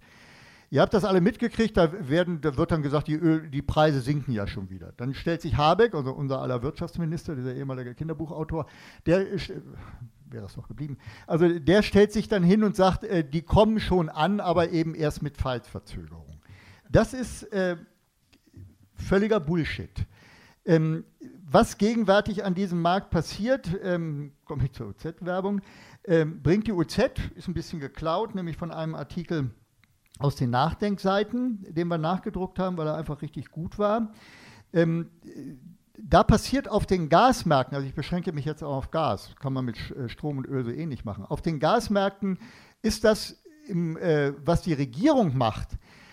Ihr 0.72 0.80
habt 0.80 0.94
das 0.94 1.04
alle 1.04 1.20
mitgekriegt, 1.20 1.76
da, 1.76 2.08
werden, 2.08 2.40
da 2.40 2.56
wird 2.56 2.70
dann 2.70 2.82
gesagt, 2.82 3.08
die, 3.08 3.14
Öl, 3.14 3.50
die, 3.50 3.62
Preise 3.62 4.00
sinken 4.00 4.32
ja 4.32 4.46
schon 4.46 4.70
wieder. 4.70 4.92
Dann 4.96 5.14
stellt 5.14 5.42
sich 5.42 5.56
Habeck, 5.56 5.94
also 5.94 6.12
unser 6.12 6.40
aller 6.40 6.62
Wirtschaftsminister, 6.62 7.34
dieser 7.34 7.54
ehemalige 7.54 7.94
Kinderbuchautor, 7.94 8.66
der 9.04 9.32
äh, 9.32 9.38
wäre 10.26 10.46
es 10.46 10.54
doch 10.54 10.68
geblieben. 10.68 10.96
Also 11.26 11.58
der 11.58 11.82
stellt 11.82 12.12
sich 12.12 12.28
dann 12.28 12.44
hin 12.44 12.62
und 12.62 12.76
sagt, 12.76 13.02
äh, 13.02 13.28
die 13.28 13.42
kommen 13.42 13.80
schon 13.80 14.08
an, 14.08 14.38
aber 14.38 14.70
eben 14.70 14.94
erst 14.94 15.22
mit 15.22 15.36
Fallverzögerung. 15.36 16.40
Das 16.88 17.14
ist 17.14 17.52
äh, 17.52 17.76
völliger 19.00 19.40
Bullshit. 19.40 20.06
Ähm, 20.64 21.04
was 21.44 21.78
gegenwärtig 21.78 22.44
an 22.44 22.54
diesem 22.54 22.80
Markt 22.80 23.10
passiert, 23.10 23.70
ähm, 23.82 24.32
komme 24.44 24.64
ich 24.64 24.72
zur 24.72 24.88
OZ-Werbung, 24.88 25.62
ähm, 26.04 26.42
bringt 26.42 26.66
die 26.66 26.72
UZ, 26.72 26.98
ist 27.34 27.48
ein 27.48 27.54
bisschen 27.54 27.80
geklaut, 27.80 28.34
nämlich 28.34 28.56
von 28.56 28.70
einem 28.70 28.94
Artikel 28.94 29.50
aus 30.18 30.36
den 30.36 30.50
Nachdenkseiten, 30.50 31.66
den 31.68 31.88
wir 31.88 31.98
nachgedruckt 31.98 32.58
haben, 32.58 32.76
weil 32.76 32.86
er 32.86 32.96
einfach 32.96 33.22
richtig 33.22 33.50
gut 33.50 33.78
war. 33.78 34.12
Ähm, 34.72 35.10
da 35.98 36.22
passiert 36.22 36.68
auf 36.68 36.86
den 36.86 37.08
Gasmärkten, 37.08 37.74
also 37.74 37.86
ich 37.86 37.94
beschränke 37.94 38.32
mich 38.32 38.44
jetzt 38.44 38.62
auch 38.62 38.76
auf 38.76 38.90
Gas, 38.90 39.34
kann 39.40 39.52
man 39.52 39.64
mit 39.64 39.90
äh, 39.90 40.08
Strom 40.08 40.38
und 40.38 40.46
Öl 40.46 40.64
so 40.64 40.70
ähnlich 40.70 41.04
machen. 41.04 41.24
Auf 41.24 41.42
den 41.42 41.58
Gasmärkten 41.58 42.38
ist 42.82 43.04
das, 43.04 43.42
im, 43.66 43.96
äh, 43.96 44.32
was 44.44 44.62
die 44.62 44.72
Regierung 44.72 45.36
macht, 45.36 45.70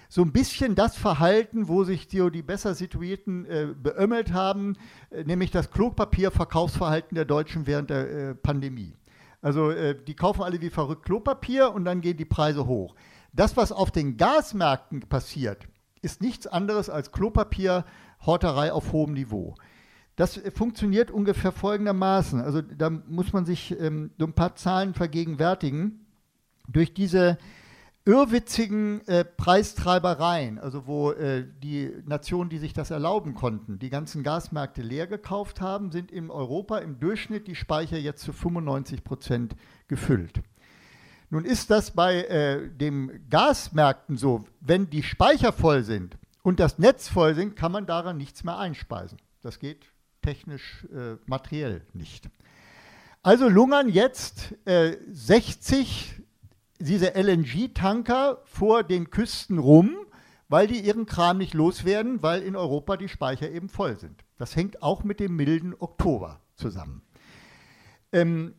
so 0.10 0.22
ein 0.22 0.32
bisschen 0.32 0.76
das 0.76 0.96
Verhalten, 0.96 1.68
wo 1.68 1.84
sich 1.84 2.08
die, 2.08 2.30
die 2.32 2.42
besser 2.42 2.74
situierten 2.76 3.46
äh, 3.46 3.68
beömmelt 3.76 4.34
haben, 4.34 4.78
äh, 5.10 5.24
nämlich 5.24 5.52
das 5.52 5.72
Klopapierverkaufsverhalten 5.72 7.16
der 7.16 7.26
Deutschen 7.26 7.68
während 7.68 7.90
der 7.90 8.10
äh, 8.10 8.36
Pandemie. 8.36 8.94
Also 9.42 9.72
äh, 9.72 9.96
die 10.02 10.16
kaufen 10.16 10.44
alle 10.44 10.62
wie 10.62 10.70
verrückt 10.70 11.06
Klopapier 11.06 11.72
und 11.74 11.86
dann 11.86 12.02
gehen 12.02 12.18
die 12.18 12.26
Preise 12.26 12.66
hoch. 12.68 12.96
Das, 13.34 13.58
was 13.58 13.72
auf 13.72 13.92
den 13.92 14.18
Gasmärkten 14.18 15.02
passiert, 15.02 15.68
ist 16.02 16.22
nichts 16.22 16.48
anderes 16.48 16.90
als 16.90 17.12
Klopapierhorterei 17.12 18.72
auf 18.72 18.94
hohem 18.94 19.14
Niveau. 19.14 19.56
Das 20.16 20.38
äh, 20.38 20.52
funktioniert 20.52 21.12
ungefähr 21.12 21.52
folgendermaßen. 21.52 22.42
Also 22.42 22.62
da 22.62 22.90
muss 22.90 23.34
man 23.34 23.46
sich 23.46 23.80
ähm, 23.80 24.12
so 24.18 24.26
ein 24.26 24.34
paar 24.34 24.56
Zahlen 24.56 24.94
vergegenwärtigen. 24.94 26.06
Durch 26.68 26.94
diese 26.94 27.38
irrwitzigen 28.08 29.06
äh, 29.08 29.26
Preistreibereien, 29.26 30.60
also 30.60 30.88
wo 30.88 31.12
äh, 31.12 31.46
die 31.62 31.92
Nationen, 32.06 32.50
die 32.50 32.58
sich 32.58 32.72
das 32.72 32.90
erlauben 32.90 33.36
konnten, 33.36 33.80
die 33.80 33.90
ganzen 33.90 34.24
Gasmärkte 34.24 34.82
leer 34.82 35.08
gekauft 35.08 35.60
haben, 35.60 35.92
sind 35.92 36.10
in 36.10 36.32
Europa 36.32 36.78
im 36.78 37.02
Durchschnitt 37.02 37.48
die 37.48 37.56
Speicher 37.56 37.98
jetzt 37.98 38.24
zu 38.24 38.32
95 38.32 39.04
Prozent 39.04 39.56
gefüllt. 39.90 40.42
Nun 41.30 41.44
ist 41.44 41.70
das 41.70 41.92
bei 41.92 42.24
äh, 42.24 42.70
den 42.70 43.28
Gasmärkten 43.30 44.16
so, 44.16 44.46
wenn 44.62 44.90
die 44.90 45.04
Speicher 45.04 45.52
voll 45.52 45.84
sind 45.84 46.18
und 46.44 46.62
das 46.62 46.80
Netz 46.80 47.10
voll 47.10 47.36
sind, 47.36 47.58
kann 47.58 47.74
man 47.74 47.86
daran 47.86 48.16
nichts 48.16 48.46
mehr 48.46 48.58
einspeisen. 48.58 49.18
Das 49.42 49.60
geht 49.60 49.86
technisch 50.22 50.88
äh, 50.94 51.18
materiell 51.26 51.82
nicht. 51.92 52.30
Also 53.22 53.50
lungern 53.50 53.90
jetzt 53.90 54.56
60 54.66 56.16
äh, 56.18 56.24
diese 56.80 57.16
LNG-Tanker 57.16 58.42
vor 58.46 58.84
den 58.84 59.10
Küsten 59.10 59.58
rum, 59.58 59.96
weil 60.50 60.68
die 60.68 60.80
ihren 60.80 61.06
Kram 61.06 61.38
nicht 61.38 61.54
loswerden, 61.54 62.22
weil 62.22 62.42
in 62.42 62.56
Europa 62.56 62.98
die 62.98 63.10
Speicher 63.10 63.50
eben 63.52 63.70
voll 63.70 64.00
sind. 64.00 64.24
Das 64.38 64.56
hängt 64.56 64.82
auch 64.82 65.04
mit 65.04 65.20
dem 65.20 65.36
milden 65.36 65.76
Oktober 65.78 66.42
zusammen. 66.56 67.02
Ähm, 68.14 68.54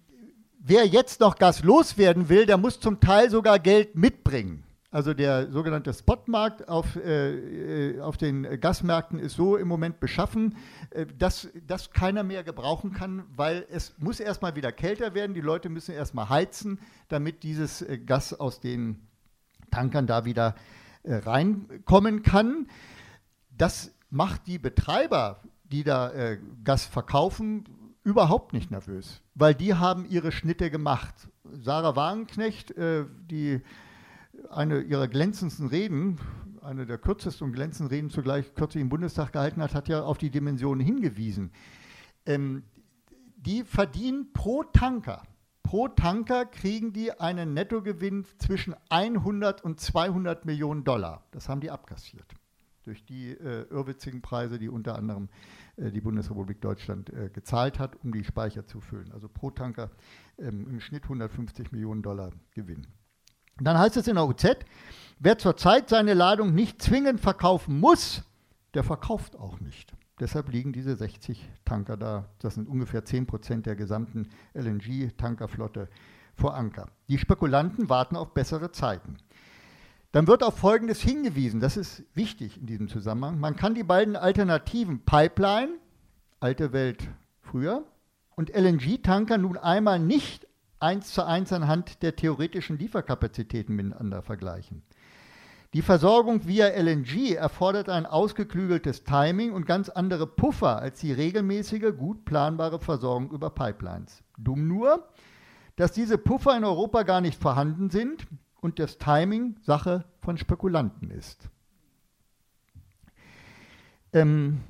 wer 0.58 0.86
jetzt 0.86 1.20
noch 1.20 1.36
Gas 1.36 1.62
loswerden 1.62 2.28
will, 2.28 2.46
der 2.46 2.58
muss 2.58 2.80
zum 2.80 3.00
Teil 3.00 3.30
sogar 3.30 3.58
Geld 3.58 3.94
mitbringen. 3.94 4.64
Also 4.90 5.12
der 5.12 5.52
sogenannte 5.52 5.92
Spotmarkt 5.92 6.66
auf, 6.66 6.96
äh, 6.96 7.90
äh, 7.90 8.00
auf 8.00 8.16
den 8.16 8.58
Gasmärkten 8.58 9.18
ist 9.18 9.36
so 9.36 9.58
im 9.58 9.68
Moment 9.68 10.00
beschaffen, 10.00 10.56
äh, 10.90 11.04
dass 11.04 11.48
das 11.66 11.90
keiner 11.90 12.22
mehr 12.22 12.42
gebrauchen 12.42 12.94
kann, 12.94 13.24
weil 13.36 13.66
es 13.70 13.94
muss 13.98 14.18
erstmal 14.18 14.56
wieder 14.56 14.72
kälter 14.72 15.12
werden, 15.12 15.34
die 15.34 15.42
Leute 15.42 15.68
müssen 15.68 15.94
erstmal 15.94 16.30
heizen, 16.30 16.80
damit 17.08 17.42
dieses 17.42 17.82
äh, 17.82 17.98
Gas 17.98 18.32
aus 18.32 18.60
den 18.60 19.06
Tankern 19.70 20.06
da 20.06 20.24
wieder 20.24 20.54
äh, 21.02 21.16
reinkommen 21.16 22.22
kann. 22.22 22.68
Das 23.58 23.94
macht 24.08 24.46
die 24.46 24.58
Betreiber, 24.58 25.42
die 25.64 25.84
da 25.84 26.10
äh, 26.12 26.38
Gas 26.64 26.86
verkaufen, 26.86 27.64
überhaupt 28.04 28.54
nicht 28.54 28.70
nervös, 28.70 29.20
weil 29.34 29.54
die 29.54 29.74
haben 29.74 30.06
ihre 30.08 30.32
Schnitte 30.32 30.70
gemacht. 30.70 31.28
Sarah 31.52 31.94
Wagenknecht, 31.94 32.74
die 32.78 33.60
eine 34.50 34.80
ihrer 34.80 35.08
glänzendsten 35.08 35.66
Reden, 35.66 36.18
eine 36.62 36.86
der 36.86 36.98
kürzesten 36.98 37.46
und 37.46 37.52
glänzendsten 37.52 37.88
Reden 37.88 38.10
zugleich 38.10 38.54
kürzlich 38.54 38.82
im 38.82 38.88
Bundestag 38.88 39.32
gehalten 39.32 39.62
hat, 39.62 39.74
hat 39.74 39.88
ja 39.88 40.02
auf 40.02 40.18
die 40.18 40.30
Dimensionen 40.30 40.84
hingewiesen. 40.84 41.50
Ähm, 42.26 42.62
die 43.36 43.64
verdienen 43.64 44.32
pro 44.32 44.64
Tanker, 44.64 45.22
pro 45.62 45.88
Tanker 45.88 46.44
kriegen 46.46 46.92
die 46.92 47.12
einen 47.12 47.54
Nettogewinn 47.54 48.24
zwischen 48.38 48.74
100 48.88 49.62
und 49.62 49.80
200 49.80 50.44
Millionen 50.44 50.84
Dollar. 50.84 51.24
Das 51.30 51.48
haben 51.48 51.60
die 51.60 51.70
abkassiert 51.70 52.34
durch 52.88 53.04
die 53.04 53.32
äh, 53.32 53.66
irrwitzigen 53.70 54.22
Preise, 54.22 54.58
die 54.58 54.70
unter 54.70 54.96
anderem 54.96 55.28
äh, 55.76 55.90
die 55.90 56.00
Bundesrepublik 56.00 56.60
Deutschland 56.62 57.10
äh, 57.10 57.28
gezahlt 57.28 57.78
hat, 57.78 58.02
um 58.02 58.12
die 58.12 58.24
Speicher 58.24 58.66
zu 58.66 58.80
füllen. 58.80 59.12
Also 59.12 59.28
pro 59.28 59.50
Tanker 59.50 59.90
ähm, 60.38 60.66
im 60.70 60.80
Schnitt 60.80 61.04
150 61.04 61.70
Millionen 61.70 62.02
Dollar 62.02 62.32
Gewinn. 62.54 62.86
Dann 63.60 63.78
heißt 63.78 63.96
es 63.96 64.08
in 64.08 64.14
der 64.14 64.26
UZ, 64.26 64.56
wer 65.18 65.38
zurzeit 65.38 65.88
seine 65.88 66.14
Ladung 66.14 66.54
nicht 66.54 66.80
zwingend 66.82 67.20
verkaufen 67.20 67.80
muss, 67.80 68.22
der 68.74 68.84
verkauft 68.84 69.36
auch 69.36 69.60
nicht. 69.60 69.92
Deshalb 70.20 70.50
liegen 70.50 70.72
diese 70.72 70.96
60 70.96 71.48
Tanker 71.64 71.96
da. 71.96 72.28
Das 72.40 72.54
sind 72.54 72.68
ungefähr 72.68 73.04
10 73.04 73.26
Prozent 73.26 73.66
der 73.66 73.76
gesamten 73.76 74.28
LNG-Tankerflotte 74.54 75.88
vor 76.34 76.54
Anker. 76.54 76.88
Die 77.08 77.18
Spekulanten 77.18 77.88
warten 77.88 78.16
auf 78.16 78.34
bessere 78.34 78.72
Zeiten. 78.72 79.16
Dann 80.12 80.26
wird 80.26 80.42
auf 80.42 80.56
Folgendes 80.56 81.00
hingewiesen, 81.00 81.60
das 81.60 81.76
ist 81.76 82.02
wichtig 82.14 82.58
in 82.58 82.66
diesem 82.66 82.88
Zusammenhang. 82.88 83.38
Man 83.38 83.56
kann 83.56 83.74
die 83.74 83.82
beiden 83.82 84.16
Alternativen 84.16 85.00
Pipeline, 85.00 85.74
alte 86.40 86.72
Welt 86.72 87.08
früher, 87.42 87.84
und 88.34 88.50
LNG-Tanker 88.56 89.36
nun 89.36 89.58
einmal 89.58 89.98
nicht 89.98 90.47
eins 90.80 91.12
zu 91.12 91.26
eins 91.26 91.52
anhand 91.52 92.02
der 92.02 92.16
theoretischen 92.16 92.78
Lieferkapazitäten 92.78 93.74
miteinander 93.74 94.22
vergleichen. 94.22 94.82
Die 95.74 95.82
Versorgung 95.82 96.46
via 96.46 96.68
LNG 96.68 97.34
erfordert 97.34 97.90
ein 97.90 98.06
ausgeklügeltes 98.06 99.04
Timing 99.04 99.52
und 99.52 99.66
ganz 99.66 99.90
andere 99.90 100.26
Puffer 100.26 100.78
als 100.78 101.00
die 101.00 101.12
regelmäßige, 101.12 101.94
gut 101.96 102.24
planbare 102.24 102.80
Versorgung 102.80 103.30
über 103.30 103.50
Pipelines. 103.50 104.22
Dumm 104.38 104.66
nur, 104.66 105.06
dass 105.76 105.92
diese 105.92 106.16
Puffer 106.16 106.56
in 106.56 106.64
Europa 106.64 107.02
gar 107.02 107.20
nicht 107.20 107.40
vorhanden 107.40 107.90
sind 107.90 108.26
und 108.60 108.78
das 108.78 108.96
Timing 108.96 109.56
Sache 109.60 110.04
von 110.20 110.38
Spekulanten 110.38 111.10
ist. 111.10 111.50
Ähm, 114.14 114.60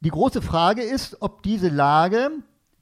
die 0.00 0.10
große 0.10 0.42
Frage 0.42 0.82
ist, 0.82 1.22
ob 1.22 1.42
diese 1.44 1.68
Lage 1.68 2.30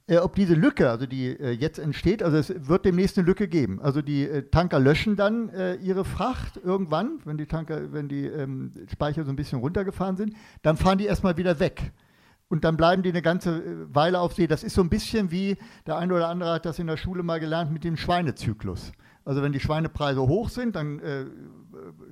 äh, 0.07 0.19
ob 0.19 0.35
diese 0.35 0.55
Lücke, 0.55 0.91
also 0.91 1.07
die 1.07 1.29
äh, 1.29 1.51
jetzt 1.51 1.79
entsteht, 1.79 2.23
also 2.23 2.37
es 2.37 2.69
wird 2.69 2.85
demnächst 2.85 3.17
eine 3.17 3.27
Lücke 3.27 3.49
geben. 3.49 3.81
Also 3.81 4.03
die 4.03 4.29
äh, 4.29 4.43
Tanker 4.51 4.79
löschen 4.79 5.17
dann 5.17 5.49
äh, 5.51 5.77
ihre 5.77 6.05
Fracht 6.05 6.61
irgendwann, 6.63 7.21
wenn 7.25 7.39
die 7.39 7.47
Tanker, 7.47 7.93
wenn 7.93 8.09
die 8.09 8.27
ähm, 8.27 8.73
Speicher 8.93 9.25
so 9.25 9.31
ein 9.31 9.37
bisschen 9.37 9.61
runtergefahren 9.61 10.17
sind, 10.17 10.35
dann 10.63 10.77
fahren 10.77 10.99
die 10.99 11.07
erstmal 11.07 11.37
wieder 11.37 11.59
weg. 11.59 11.93
Und 12.49 12.65
dann 12.65 12.77
bleiben 12.77 13.03
die 13.03 13.09
eine 13.09 13.23
ganze 13.23 13.59
äh, 13.59 13.95
Weile 13.95 14.21
auf 14.21 14.35
See. 14.35 14.47
Das 14.47 14.63
ist 14.63 14.75
so 14.75 14.83
ein 14.83 14.91
bisschen 14.91 15.31
wie, 15.31 15.57
der 15.87 15.97
eine 15.97 16.13
oder 16.13 16.29
andere 16.29 16.53
hat 16.53 16.67
das 16.67 16.79
in 16.79 16.87
der 16.87 16.99
Schule 16.99 17.23
mal 17.23 17.41
gelernt, 17.41 17.73
mit 17.73 17.85
dem 17.85 17.97
Schweinezyklus. 17.97 18.93
Also 19.25 19.43
wenn 19.43 19.53
die 19.53 19.61
Schweinepreise 19.61 20.21
hoch 20.21 20.51
sind, 20.51 20.77
dann 20.77 20.99
äh, 21.01 21.25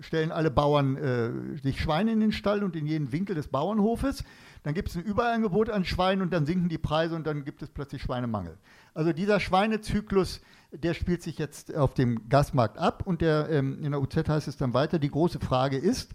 stellen 0.00 0.32
alle 0.32 0.50
Bauern 0.50 0.96
äh, 0.96 1.58
sich 1.62 1.80
Schweine 1.80 2.12
in 2.12 2.20
den 2.20 2.32
Stall 2.32 2.62
und 2.62 2.76
in 2.76 2.86
jeden 2.86 3.12
Winkel 3.12 3.34
des 3.34 3.48
Bauernhofes. 3.48 4.24
Dann 4.62 4.74
gibt 4.74 4.90
es 4.90 4.96
ein 4.96 5.02
Überangebot 5.02 5.70
an 5.70 5.84
Schweinen 5.84 6.22
und 6.22 6.32
dann 6.32 6.46
sinken 6.46 6.68
die 6.68 6.78
Preise 6.78 7.16
und 7.16 7.26
dann 7.26 7.44
gibt 7.44 7.62
es 7.62 7.70
plötzlich 7.70 8.02
Schweinemangel. 8.02 8.58
Also 8.94 9.12
dieser 9.12 9.40
Schweinezyklus, 9.40 10.40
der 10.72 10.94
spielt 10.94 11.22
sich 11.22 11.38
jetzt 11.38 11.74
auf 11.74 11.94
dem 11.94 12.28
Gasmarkt 12.28 12.78
ab 12.78 13.02
und 13.04 13.20
der, 13.20 13.48
ähm, 13.50 13.82
in 13.82 13.92
der 13.92 14.00
UZ 14.00 14.28
heißt 14.28 14.48
es 14.48 14.56
dann 14.56 14.74
weiter, 14.74 14.98
die 14.98 15.10
große 15.10 15.40
Frage 15.40 15.76
ist, 15.76 16.14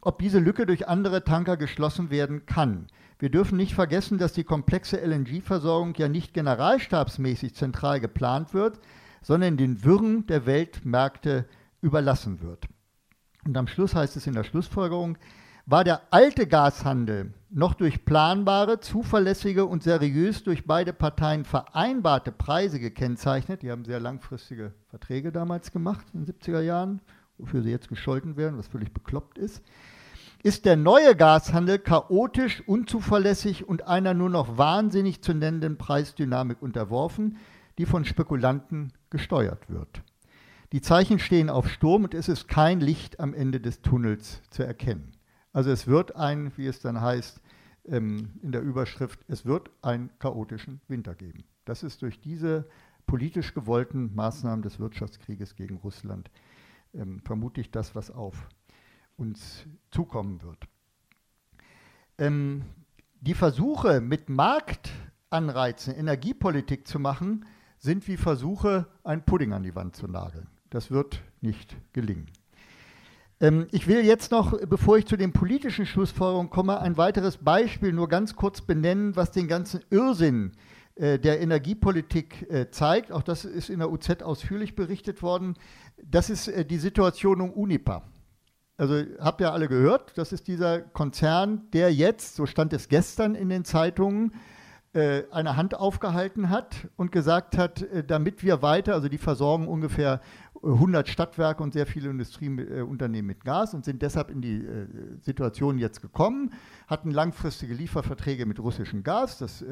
ob 0.00 0.18
diese 0.18 0.38
Lücke 0.38 0.66
durch 0.66 0.88
andere 0.88 1.24
Tanker 1.24 1.56
geschlossen 1.56 2.10
werden 2.10 2.46
kann. 2.46 2.86
Wir 3.18 3.28
dürfen 3.28 3.58
nicht 3.58 3.74
vergessen, 3.74 4.16
dass 4.16 4.32
die 4.32 4.44
komplexe 4.44 4.96
LNG-Versorgung 4.96 5.94
ja 5.96 6.08
nicht 6.08 6.32
generalstabsmäßig 6.32 7.54
zentral 7.54 8.00
geplant 8.00 8.54
wird, 8.54 8.80
sondern 9.20 9.58
den 9.58 9.84
Wirren 9.84 10.26
der 10.26 10.46
Weltmärkte 10.46 11.46
überlassen 11.82 12.40
wird. 12.40 12.66
Und 13.46 13.56
am 13.56 13.66
Schluss 13.66 13.94
heißt 13.94 14.16
es 14.16 14.26
in 14.26 14.34
der 14.34 14.44
Schlussfolgerung, 14.44 15.16
war 15.66 15.84
der 15.84 16.02
alte 16.10 16.46
Gashandel 16.46 17.32
noch 17.50 17.74
durch 17.74 18.04
planbare, 18.04 18.80
zuverlässige 18.80 19.66
und 19.66 19.82
seriös 19.82 20.42
durch 20.42 20.66
beide 20.66 20.92
Parteien 20.92 21.44
vereinbarte 21.44 22.32
Preise 22.32 22.80
gekennzeichnet. 22.80 23.62
Die 23.62 23.70
haben 23.70 23.84
sehr 23.84 24.00
langfristige 24.00 24.72
Verträge 24.88 25.32
damals 25.32 25.72
gemacht 25.72 26.06
in 26.12 26.24
den 26.24 26.34
70er 26.34 26.60
Jahren, 26.60 27.00
wofür 27.38 27.62
sie 27.62 27.70
jetzt 27.70 27.88
gescholten 27.88 28.36
werden, 28.36 28.58
was 28.58 28.68
völlig 28.68 28.92
bekloppt 28.92 29.38
ist. 29.38 29.62
Ist 30.42 30.64
der 30.64 30.76
neue 30.76 31.14
Gashandel 31.14 31.78
chaotisch, 31.78 32.62
unzuverlässig 32.66 33.68
und 33.68 33.86
einer 33.86 34.14
nur 34.14 34.30
noch 34.30 34.56
wahnsinnig 34.56 35.22
zu 35.22 35.34
nennenden 35.34 35.76
Preisdynamik 35.76 36.62
unterworfen, 36.62 37.36
die 37.78 37.86
von 37.86 38.04
Spekulanten 38.04 38.92
gesteuert 39.10 39.68
wird. 39.68 40.02
Die 40.72 40.80
Zeichen 40.80 41.18
stehen 41.18 41.50
auf 41.50 41.68
Sturm 41.68 42.04
und 42.04 42.14
es 42.14 42.28
ist 42.28 42.46
kein 42.46 42.80
Licht 42.80 43.18
am 43.18 43.34
Ende 43.34 43.60
des 43.60 43.82
Tunnels 43.82 44.40
zu 44.50 44.62
erkennen. 44.62 45.12
Also 45.52 45.70
es 45.70 45.88
wird 45.88 46.14
ein, 46.14 46.52
wie 46.56 46.66
es 46.66 46.78
dann 46.78 47.00
heißt 47.00 47.40
ähm, 47.86 48.30
in 48.40 48.52
der 48.52 48.62
Überschrift, 48.62 49.18
es 49.26 49.44
wird 49.44 49.70
einen 49.82 50.10
chaotischen 50.20 50.80
Winter 50.86 51.16
geben. 51.16 51.42
Das 51.64 51.82
ist 51.82 52.02
durch 52.02 52.20
diese 52.20 52.68
politisch 53.06 53.52
gewollten 53.52 54.14
Maßnahmen 54.14 54.62
des 54.62 54.78
Wirtschaftskrieges 54.78 55.56
gegen 55.56 55.76
Russland 55.78 56.30
ähm, 56.94 57.20
vermutlich 57.24 57.72
das, 57.72 57.96
was 57.96 58.12
auf 58.12 58.46
uns 59.16 59.66
zukommen 59.90 60.40
wird. 60.42 60.68
Ähm, 62.18 62.62
die 63.20 63.34
Versuche 63.34 64.00
mit 64.00 64.28
Marktanreizen 64.28 65.94
Energiepolitik 65.94 66.86
zu 66.86 67.00
machen, 67.00 67.44
sind 67.78 68.06
wie 68.06 68.16
Versuche, 68.16 68.86
einen 69.02 69.24
Pudding 69.24 69.52
an 69.52 69.64
die 69.64 69.74
Wand 69.74 69.96
zu 69.96 70.06
nageln. 70.06 70.46
Das 70.70 70.90
wird 70.90 71.20
nicht 71.40 71.76
gelingen. 71.92 72.26
Ähm, 73.40 73.66
ich 73.72 73.86
will 73.86 74.04
jetzt 74.04 74.30
noch, 74.30 74.58
bevor 74.66 74.98
ich 74.98 75.06
zu 75.06 75.16
den 75.16 75.32
politischen 75.32 75.86
Schlussfolgerungen 75.86 76.50
komme, 76.50 76.80
ein 76.80 76.96
weiteres 76.96 77.38
Beispiel 77.38 77.92
nur 77.92 78.08
ganz 78.08 78.36
kurz 78.36 78.60
benennen, 78.60 79.16
was 79.16 79.32
den 79.32 79.48
ganzen 79.48 79.80
Irrsinn 79.90 80.52
äh, 80.94 81.18
der 81.18 81.40
Energiepolitik 81.40 82.50
äh, 82.50 82.70
zeigt. 82.70 83.10
Auch 83.10 83.22
das 83.22 83.44
ist 83.44 83.70
in 83.70 83.78
der 83.80 83.90
UZ 83.90 84.22
ausführlich 84.22 84.76
berichtet 84.76 85.22
worden. 85.22 85.54
Das 86.02 86.30
ist 86.30 86.48
äh, 86.48 86.64
die 86.64 86.78
Situation 86.78 87.40
um 87.40 87.50
Unipa. 87.52 88.04
Also 88.76 89.02
habt 89.18 89.40
ihr 89.40 89.52
alle 89.52 89.68
gehört, 89.68 90.16
das 90.16 90.32
ist 90.32 90.48
dieser 90.48 90.80
Konzern, 90.80 91.68
der 91.72 91.92
jetzt, 91.92 92.36
so 92.36 92.46
stand 92.46 92.72
es 92.72 92.88
gestern 92.88 93.34
in 93.34 93.50
den 93.50 93.66
Zeitungen, 93.66 94.32
eine 95.30 95.56
Hand 95.56 95.74
aufgehalten 95.74 96.50
hat 96.50 96.88
und 96.96 97.12
gesagt 97.12 97.56
hat, 97.56 97.82
äh, 97.82 98.04
damit 98.04 98.42
wir 98.42 98.60
weiter, 98.60 98.94
also 98.94 99.08
die 99.08 99.18
versorgen 99.18 99.68
ungefähr 99.68 100.20
100 100.62 101.08
Stadtwerke 101.08 101.62
und 101.62 101.72
sehr 101.72 101.86
viele 101.86 102.10
Industrieunternehmen 102.10 103.26
mit 103.26 103.44
Gas 103.44 103.72
und 103.72 103.84
sind 103.84 104.02
deshalb 104.02 104.30
in 104.30 104.42
die 104.42 104.64
äh, 104.64 104.86
Situation 105.20 105.78
jetzt 105.78 106.02
gekommen, 106.02 106.52
hatten 106.88 107.10
langfristige 107.12 107.72
Lieferverträge 107.72 108.46
mit 108.46 108.58
russischem 108.58 109.02
Gas, 109.02 109.38
das 109.38 109.64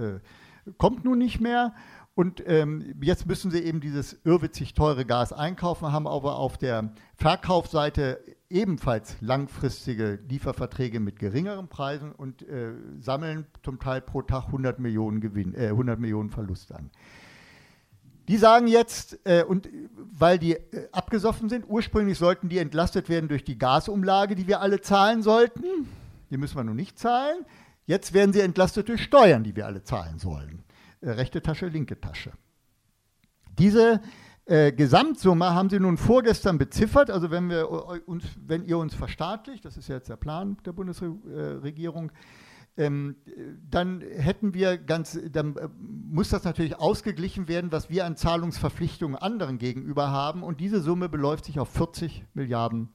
kommt 0.76 1.04
nun 1.04 1.18
nicht 1.18 1.40
mehr. 1.40 1.74
Und 2.14 2.42
ähm, 2.46 2.96
jetzt 3.00 3.26
müssen 3.26 3.50
sie 3.52 3.60
eben 3.60 3.80
dieses 3.80 4.18
irrwitzig 4.24 4.74
teure 4.74 5.04
Gas 5.04 5.32
einkaufen, 5.32 5.92
haben 5.92 6.08
aber 6.08 6.36
auf 6.36 6.58
der 6.58 6.92
Verkaufsseite 7.14 8.18
ebenfalls 8.50 9.16
langfristige 9.20 10.18
Lieferverträge 10.28 11.00
mit 11.00 11.18
geringeren 11.18 11.68
Preisen 11.68 12.12
und 12.12 12.42
äh, 12.42 12.72
sammeln 13.00 13.46
zum 13.62 13.78
Teil 13.78 14.00
pro 14.00 14.22
Tag 14.22 14.46
100 14.46 14.78
Millionen, 14.78 15.20
Gewinn, 15.20 15.54
äh, 15.54 15.68
100 15.68 15.98
Millionen 15.98 16.30
Verlust 16.30 16.72
an. 16.72 16.90
Die 18.28 18.36
sagen 18.36 18.66
jetzt, 18.66 19.18
äh, 19.24 19.42
und 19.42 19.68
weil 19.96 20.38
die 20.38 20.52
äh, 20.52 20.88
abgesoffen 20.92 21.48
sind, 21.48 21.64
ursprünglich 21.68 22.18
sollten 22.18 22.48
die 22.48 22.58
entlastet 22.58 23.08
werden 23.08 23.28
durch 23.28 23.44
die 23.44 23.58
Gasumlage, 23.58 24.34
die 24.34 24.46
wir 24.46 24.60
alle 24.60 24.80
zahlen 24.80 25.22
sollten. 25.22 25.64
Die 26.30 26.36
müssen 26.36 26.56
wir 26.56 26.64
nun 26.64 26.76
nicht 26.76 26.98
zahlen. 26.98 27.44
Jetzt 27.86 28.12
werden 28.12 28.34
sie 28.34 28.40
entlastet 28.40 28.88
durch 28.88 29.02
Steuern, 29.02 29.44
die 29.44 29.56
wir 29.56 29.66
alle 29.66 29.82
zahlen 29.82 30.18
sollen. 30.18 30.62
Äh, 31.00 31.10
rechte 31.10 31.42
Tasche, 31.42 31.68
linke 31.68 32.00
Tasche. 32.00 32.32
Diese 33.58 33.94
äh, 33.94 33.98
Gesamtsumme 34.48 35.54
haben 35.54 35.68
Sie 35.68 35.78
nun 35.78 35.98
vorgestern 35.98 36.56
beziffert. 36.56 37.10
Also 37.10 37.30
wenn, 37.30 37.50
wir 37.50 37.68
uns, 38.08 38.24
wenn 38.46 38.64
ihr 38.64 38.78
uns 38.78 38.94
verstaatlicht, 38.94 39.64
das 39.64 39.76
ist 39.76 39.88
ja 39.88 39.96
jetzt 39.96 40.08
der 40.08 40.16
Plan 40.16 40.56
der 40.64 40.72
Bundesregierung, 40.72 42.10
ähm, 42.78 43.16
dann 43.68 44.00
hätten 44.00 44.54
wir 44.54 44.78
ganz, 44.78 45.18
dann 45.32 45.56
äh, 45.56 45.68
muss 45.78 46.30
das 46.30 46.44
natürlich 46.44 46.78
ausgeglichen 46.78 47.48
werden, 47.48 47.72
was 47.72 47.90
wir 47.90 48.06
an 48.06 48.16
Zahlungsverpflichtungen 48.16 49.16
anderen 49.16 49.58
gegenüber 49.58 50.10
haben. 50.10 50.44
Und 50.44 50.60
diese 50.60 50.80
Summe 50.80 51.08
beläuft 51.08 51.44
sich 51.44 51.58
auf 51.58 51.68
40 51.70 52.24
Milliarden 52.34 52.88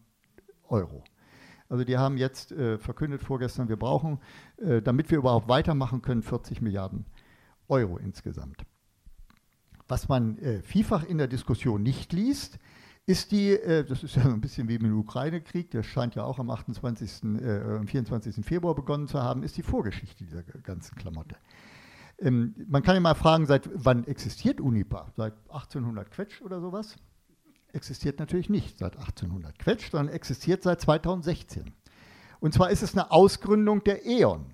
Euro. 0.70 1.04
Also 1.68 1.84
die 1.84 1.98
haben 1.98 2.18
jetzt 2.18 2.54
äh, 2.54 2.78
verkündet 2.78 3.22
vorgestern, 3.22 3.68
wir 3.68 3.78
brauchen, 3.78 4.20
äh, 4.58 4.82
damit 4.82 5.12
wir 5.12 5.18
überhaupt 5.18 5.50
weitermachen 5.50 6.02
können, 6.02 6.24
40 6.24 6.62
Milliarden 6.62 7.06
Euro 7.68 7.98
insgesamt. 7.98 8.64
Was 9.94 10.10
man 10.10 10.40
äh, 10.40 10.64
vielfach 10.64 11.04
in 11.04 11.20
der 11.20 11.28
Diskussion 11.28 11.84
nicht 11.84 12.14
liest, 12.14 12.58
ist 13.06 13.32
die, 13.32 13.52
äh, 13.52 13.86
das 13.86 14.02
ist 14.02 14.16
ja 14.16 14.24
so 14.24 14.30
ein 14.30 14.42
bisschen 14.42 14.68
wie 14.68 14.74
im 14.74 14.98
Ukraine-Krieg, 14.98 15.70
der 15.70 15.84
scheint 15.84 16.16
ja 16.16 16.24
auch 16.24 16.40
am 16.40 16.50
28., 16.50 17.24
äh, 17.40 17.62
am 17.62 17.86
24. 17.86 18.44
Februar 18.44 18.74
begonnen 18.74 19.08
zu 19.08 19.22
haben, 19.22 19.44
ist 19.44 19.56
die 19.56 19.62
Vorgeschichte 19.62 20.24
dieser 20.24 20.42
ganzen 20.42 20.96
Klamotte. 20.96 21.36
Ähm, 22.18 22.56
man 22.68 22.82
kann 22.82 22.96
ja 22.96 23.02
mal 23.02 23.14
fragen, 23.14 23.46
seit 23.46 23.70
wann 23.72 24.04
existiert 24.06 24.60
UNIPA? 24.60 25.12
Seit 25.16 25.34
1800 25.50 26.10
Quetsch 26.10 26.42
oder 26.42 26.60
sowas? 26.60 26.96
existiert 27.72 28.18
natürlich 28.18 28.50
nicht 28.50 28.80
seit 28.80 28.98
1800 28.98 29.60
Quetsch, 29.60 29.92
sondern 29.92 30.16
existiert 30.16 30.64
seit 30.64 30.82
2016. 30.82 31.72
Und 32.40 32.52
zwar 32.56 32.72
ist 32.72 32.82
es 32.82 32.94
eine 32.94 33.12
Ausgründung 33.12 33.84
der 33.84 34.08
E.ON. 34.08 34.46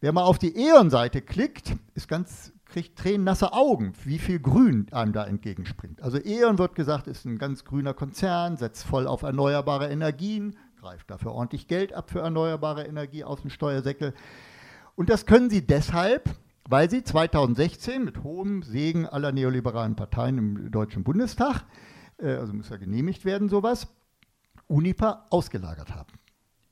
Wer 0.00 0.12
mal 0.12 0.22
auf 0.22 0.38
die 0.38 0.56
E.ON-Seite 0.56 1.20
klickt, 1.20 1.76
ist 1.94 2.08
ganz, 2.08 2.54
kriegt 2.68 2.98
tränennasse 2.98 3.52
Augen, 3.52 3.92
wie 4.04 4.18
viel 4.18 4.38
Grün 4.38 4.86
einem 4.92 5.12
da 5.12 5.24
entgegenspringt. 5.24 6.02
Also 6.02 6.18
E.ON 6.18 6.58
wird 6.58 6.74
gesagt, 6.74 7.06
ist 7.06 7.24
ein 7.24 7.38
ganz 7.38 7.64
grüner 7.64 7.94
Konzern, 7.94 8.56
setzt 8.56 8.84
voll 8.84 9.06
auf 9.06 9.22
erneuerbare 9.22 9.88
Energien, 9.88 10.56
greift 10.80 11.10
dafür 11.10 11.32
ordentlich 11.32 11.66
Geld 11.66 11.92
ab 11.92 12.10
für 12.10 12.20
erneuerbare 12.20 12.84
Energie 12.86 13.24
aus 13.24 13.40
dem 13.40 13.50
Steuersäckel. 13.50 14.14
Und 14.96 15.08
das 15.10 15.26
können 15.26 15.50
sie 15.50 15.66
deshalb, 15.66 16.30
weil 16.68 16.90
sie 16.90 17.02
2016 17.02 18.04
mit 18.04 18.22
hohem 18.22 18.62
Segen 18.62 19.06
aller 19.06 19.32
neoliberalen 19.32 19.96
Parteien 19.96 20.38
im 20.38 20.70
Deutschen 20.70 21.04
Bundestag 21.04 21.64
äh, 22.18 22.36
also 22.36 22.52
muss 22.52 22.68
ja 22.68 22.76
genehmigt 22.76 23.24
werden, 23.24 23.48
sowas, 23.48 23.88
Unipa 24.66 25.26
ausgelagert 25.30 25.94
haben. 25.94 26.12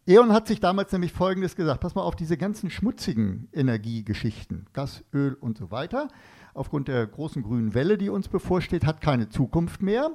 E.ON 0.08 0.32
hat 0.32 0.46
sich 0.46 0.60
damals 0.60 0.92
nämlich 0.92 1.12
Folgendes 1.12 1.56
gesagt, 1.56 1.80
pass 1.80 1.96
mal 1.96 2.02
auf 2.02 2.14
diese 2.14 2.36
ganzen 2.36 2.70
schmutzigen 2.70 3.48
Energiegeschichten, 3.52 4.66
Gas, 4.72 5.02
Öl 5.12 5.34
und 5.34 5.58
so 5.58 5.72
weiter, 5.72 6.06
aufgrund 6.54 6.86
der 6.86 7.04
großen 7.08 7.42
grünen 7.42 7.74
Welle, 7.74 7.98
die 7.98 8.08
uns 8.08 8.28
bevorsteht, 8.28 8.86
hat 8.86 9.00
keine 9.00 9.30
Zukunft 9.30 9.82
mehr. 9.82 10.12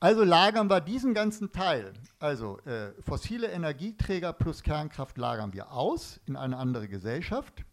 Also 0.00 0.24
lagern 0.24 0.68
wir 0.68 0.80
diesen 0.80 1.14
ganzen 1.14 1.52
Teil, 1.52 1.92
also 2.18 2.58
äh, 2.62 2.90
fossile 3.02 3.52
Energieträger 3.52 4.32
plus 4.32 4.64
Kernkraft 4.64 5.16
lagern 5.16 5.52
wir 5.52 5.70
aus 5.70 6.20
in 6.26 6.34
eine 6.34 6.56
andere 6.56 6.88
Gesellschaft. 6.88 7.64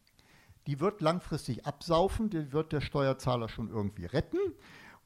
Die 0.68 0.80
wird 0.80 1.02
langfristig 1.02 1.66
absaufen, 1.66 2.30
die 2.30 2.54
wird 2.54 2.72
der 2.72 2.82
Steuerzahler 2.82 3.50
schon 3.50 3.72
irgendwie 3.72 4.06
retten. 4.06 4.38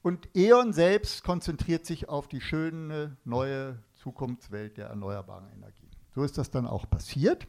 Und 0.02 0.28
E.ON 0.36 0.74
selbst 0.74 1.24
konzentriert 1.24 1.86
sich 1.86 2.10
auf 2.10 2.28
die 2.28 2.42
schöne 2.42 3.16
neue 3.24 3.80
Zukunftswelt 3.94 4.78
der 4.78 4.88
erneuerbaren 4.88 5.48
Energien. 5.48 5.85
So 6.16 6.24
ist 6.24 6.38
das 6.38 6.50
dann 6.50 6.66
auch 6.66 6.90
passiert. 6.90 7.46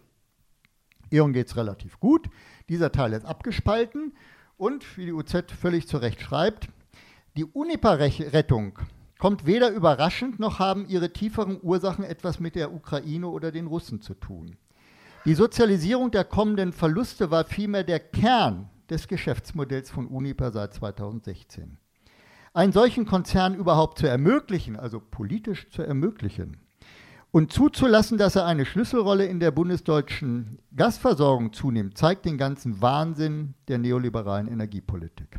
E.ON 1.11 1.33
geht 1.33 1.47
es 1.47 1.57
relativ 1.57 2.01
gut. 2.01 2.29
Dieser 2.69 2.91
Teil 2.91 3.13
ist 3.13 3.25
abgespalten. 3.25 4.13
Und 4.57 4.97
wie 4.97 5.07
die 5.07 5.13
UZ 5.13 5.53
völlig 5.53 5.87
zu 5.87 5.99
Recht 5.99 6.21
schreibt, 6.21 6.69
die 7.37 7.45
Unipa-Rettung 7.45 8.79
kommt 9.19 9.47
weder 9.47 9.71
überraschend 9.71 10.41
noch 10.41 10.59
haben 10.59 10.89
ihre 10.89 11.13
tieferen 11.13 11.59
Ursachen 11.63 12.05
etwas 12.05 12.41
mit 12.41 12.55
der 12.55 12.73
Ukraine 12.73 13.29
oder 13.29 13.53
den 13.53 13.67
Russen 13.67 14.03
zu 14.03 14.15
tun. 14.15 14.57
Die 15.25 15.35
Sozialisierung 15.35 16.11
der 16.11 16.25
kommenden 16.25 16.73
Verluste 16.73 17.31
war 17.31 17.45
vielmehr 17.45 17.85
der 17.85 18.01
Kern 18.01 18.69
des 18.91 19.09
Geschäftsmodells 19.09 19.91
von 19.91 20.07
Unipa 20.07 20.51
seit 20.51 20.75
2016 20.75 21.79
einen 22.57 22.73
solchen 22.73 23.05
Konzern 23.05 23.55
überhaupt 23.55 23.99
zu 23.99 24.07
ermöglichen, 24.07 24.77
also 24.77 24.99
politisch 24.99 25.69
zu 25.69 25.83
ermöglichen 25.83 26.66
und 27.37 27.53
zuzulassen, 27.53 28.16
dass 28.16 28.35
er 28.35 28.46
eine 28.46 28.64
Schlüsselrolle 28.64 29.27
in 29.27 29.40
der 29.40 29.51
bundesdeutschen 29.51 30.59
Gasversorgung 30.75 31.53
zunimmt, 31.53 31.99
zeigt 31.99 32.25
den 32.25 32.38
ganzen 32.38 32.81
Wahnsinn 32.81 33.53
der 33.68 33.77
neoliberalen 33.77 34.49
Energiepolitik. 34.49 35.38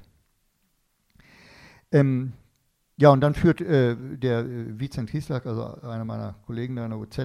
Ähm, 1.92 2.34
ja, 2.98 3.10
und 3.10 3.22
dann 3.22 3.34
führt 3.34 3.62
äh, 3.62 3.96
der 3.96 4.42
äh, 4.42 4.80
Vizent 4.80 5.10
Kieslag, 5.10 5.48
also 5.48 5.64
einer 5.82 6.06
meiner 6.06 6.36
Kollegen 6.46 6.76
da 6.76 6.86
an 6.86 6.92
der 6.92 7.00
UZ, 7.00 7.18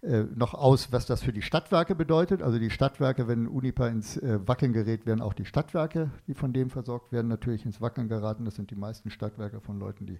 äh, 0.00 0.22
noch 0.34 0.54
aus, 0.54 0.90
was 0.90 1.04
das 1.04 1.22
für 1.22 1.34
die 1.34 1.42
Stadtwerke 1.42 1.94
bedeutet. 1.94 2.40
Also 2.40 2.58
die 2.58 2.70
Stadtwerke, 2.70 3.28
wenn 3.28 3.46
Unipa 3.46 3.88
ins 3.88 4.16
äh, 4.16 4.38
Wackeln 4.48 4.72
gerät, 4.72 5.04
werden 5.04 5.20
auch 5.20 5.34
die 5.34 5.44
Stadtwerke, 5.44 6.10
die 6.28 6.34
von 6.34 6.54
dem 6.54 6.70
versorgt 6.70 7.12
werden, 7.12 7.28
natürlich 7.28 7.66
ins 7.66 7.82
Wackeln 7.82 8.08
geraten. 8.08 8.46
Das 8.46 8.54
sind 8.54 8.70
die 8.70 8.76
meisten 8.76 9.10
Stadtwerke 9.10 9.60
von 9.60 9.78
Leuten, 9.78 10.06
die 10.06 10.18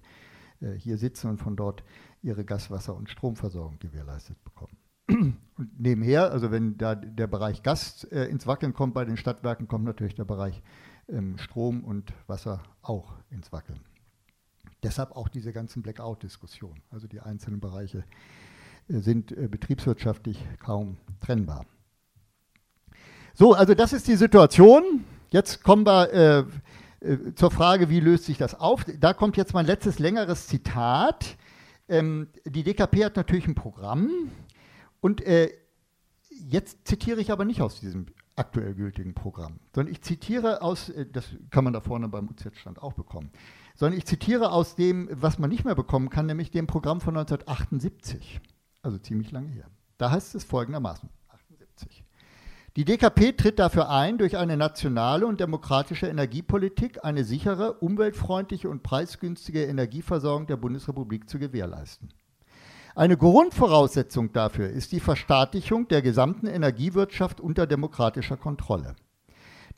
hier 0.73 0.99
sitzen 0.99 1.31
und 1.31 1.39
von 1.39 1.57
dort 1.57 1.85
ihre 2.23 2.45
Gas-, 2.45 2.71
Wasser- 2.71 2.97
und 2.97 3.11
Stromversorgung 3.11 3.79
gewährleistet 3.79 4.43
bekommen. 4.45 4.77
Und 5.57 5.81
nebenher, 5.81 6.33
also 6.33 6.51
wenn 6.51 6.79
da 6.79 6.95
der 6.95 7.27
Bereich 7.27 7.63
Gas 7.63 8.05
äh, 8.05 8.25
ins 8.25 8.47
Wackeln 8.47 8.73
kommt 8.73 8.95
bei 8.95 9.05
den 9.05 9.17
Stadtwerken, 9.17 9.69
kommt 9.69 9.85
natürlich 9.85 10.15
der 10.15 10.25
Bereich 10.25 10.63
ähm, 11.09 11.39
Strom 11.39 11.85
und 11.85 12.13
Wasser 12.27 12.63
auch 12.83 13.15
ins 13.31 13.53
Wackeln. 13.53 13.81
Deshalb 14.83 15.13
auch 15.13 15.29
diese 15.29 15.53
ganzen 15.53 15.83
Blackout-Diskussionen. 15.83 16.83
Also 16.91 17.07
die 17.07 17.21
einzelnen 17.21 17.61
Bereiche 17.61 18.05
äh, 18.89 18.99
sind 18.99 19.33
äh, 19.33 19.47
betriebswirtschaftlich 19.49 20.45
kaum 20.59 20.97
trennbar. 21.21 21.67
So, 23.35 23.53
also 23.53 23.75
das 23.75 23.93
ist 23.93 24.09
die 24.09 24.17
Situation. 24.17 25.05
Jetzt 25.31 25.63
kommen 25.63 25.85
wir 25.87 26.47
äh, 27.05 27.13
äh 27.13 27.35
zur 27.35 27.51
Frage, 27.51 27.91
wie 27.91 28.01
löst 28.01 28.25
sich 28.25 28.39
das 28.39 28.59
auf? 28.59 28.85
Da 28.99 29.13
kommt 29.13 29.37
jetzt 29.37 29.55
mein 29.55 29.67
letztes 29.67 29.99
längeres 29.99 30.47
Zitat. 30.47 31.37
Ähm, 31.89 32.29
die 32.45 32.63
DKP 32.63 33.05
hat 33.05 33.17
natürlich 33.17 33.47
ein 33.47 33.55
Programm 33.55 34.11
und 35.01 35.21
äh, 35.21 35.51
jetzt 36.31 36.87
zitiere 36.89 37.21
ich 37.21 37.31
aber 37.31 37.45
nicht 37.45 37.61
aus 37.61 37.81
diesem 37.81 38.07
aktuell 38.37 38.75
gültigen 38.75 39.15
Programm, 39.15 39.61
sondern 39.75 39.93
ich 39.93 40.03
zitiere 40.03 40.63
aus, 40.63 40.93
das 41.13 41.37
kann 41.51 41.63
man 41.63 41.73
da 41.73 41.81
vorne 41.81 42.09
beim 42.09 42.29
UZ-Stand 42.29 42.83
auch 42.83 42.95
bekommen, 42.95 43.31
sondern 43.77 43.99
ich 43.99 44.07
zitiere 44.07 44.51
aus 44.51 44.75
dem, 44.75 45.09
was 45.13 45.39
man 45.39 45.51
nicht 45.51 45.65
mehr 45.65 45.75
bekommen 45.75 46.11
kann, 46.11 46.27
nämlich 46.27 46.51
dem 46.51 46.67
Programm 46.67 47.01
von 47.01 47.17
1978, 47.17 48.41
also 48.83 48.99
ziemlich 48.99 49.31
lange 49.31 49.51
her. 49.51 49.69
Da 49.99 50.11
heißt 50.11 50.35
es 50.35 50.43
folgendermaßen, 50.43 51.09
78. 51.09 51.14
Die 52.77 52.85
DKP 52.85 53.37
tritt 53.37 53.61
dafür 53.61 53.89
ein, 53.89 54.19
durch 54.19 54.37
eine 54.37 54.57
nationale 54.57 55.29
und 55.29 55.39
demokratische 55.39 56.09
Energiepolitik 56.09 57.05
eine 57.05 57.23
sichere, 57.23 57.75
umweltfreundliche 57.75 58.69
und 58.69 58.83
preisgünstige 58.83 59.63
Energieversorgung 59.63 60.49
der 60.49 60.57
Bundesrepublik 60.57 61.31
zu 61.31 61.39
gewährleisten. 61.39 62.09
Eine 62.97 63.17
Grundvoraussetzung 63.17 64.33
dafür 64.33 64.71
ist 64.71 64.91
die 64.91 64.99
Verstaatlichung 64.99 65.87
der 65.87 66.03
gesamten 66.03 66.49
Energiewirtschaft 66.49 67.41
unter 67.41 67.69
demokratischer 67.69 68.37
Kontrolle. 68.37 68.97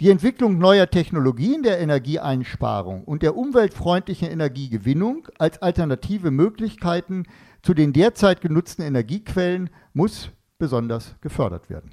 Die 0.00 0.08
Entwicklung 0.08 0.56
neuer 0.56 0.88
Technologien 0.88 1.62
der 1.62 1.78
Energieeinsparung 1.78 3.04
und 3.04 3.22
der 3.22 3.36
umweltfreundlichen 3.36 4.30
Energiegewinnung 4.30 5.28
als 5.38 5.60
alternative 5.60 6.30
Möglichkeiten 6.30 7.24
zu 7.60 7.74
den 7.74 7.92
derzeit 7.92 8.40
genutzten 8.40 8.82
Energiequellen 8.82 9.68
muss 9.92 10.30
besonders 10.58 11.14
gefördert 11.20 11.68
werden. 11.68 11.90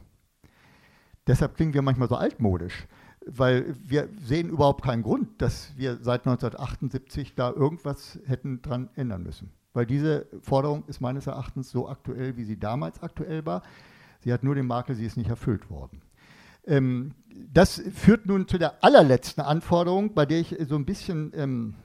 Deshalb 1.28 1.56
klingen 1.56 1.74
wir 1.74 1.82
manchmal 1.82 2.10
so 2.10 2.16
altmodisch, 2.16 2.88
weil 3.26 3.76
wir 3.84 4.10
sehen 4.22 4.50
überhaupt 4.50 4.84
keinen 4.84 5.04
Grund, 5.04 5.42
dass 5.42 5.72
wir 5.78 5.98
seit 6.02 6.28
1978 6.28 7.36
da 7.36 7.52
irgendwas 7.52 8.20
hätten 8.26 8.62
dran 8.62 8.90
ändern 8.96 9.24
müssen. 9.24 9.52
Weil 9.74 9.86
diese 9.86 10.28
Forderung 10.42 10.84
ist 10.88 11.02
meines 11.02 11.28
Erachtens 11.28 11.72
so 11.72 11.88
aktuell, 11.88 12.38
wie 12.38 12.44
sie 12.44 12.60
damals 12.60 13.02
aktuell 13.02 13.46
war. 13.46 13.64
Sie 14.20 14.32
hat 14.32 14.44
nur 14.44 14.56
den 14.56 14.68
Makel, 14.68 14.96
sie 14.96 15.06
ist 15.06 15.18
nicht 15.18 15.30
erfüllt 15.30 15.70
worden. 15.70 16.02
Ähm, 16.66 17.14
das 17.52 17.82
führt 17.94 18.26
nun 18.26 18.48
zu 18.48 18.58
der 18.58 18.84
allerletzten 18.84 19.44
Anforderung, 19.44 20.14
bei 20.14 20.26
der 20.26 20.40
ich 20.40 20.56
so 20.68 20.76
ein 20.76 20.86
bisschen 20.86 21.32
ähm, 21.36 21.76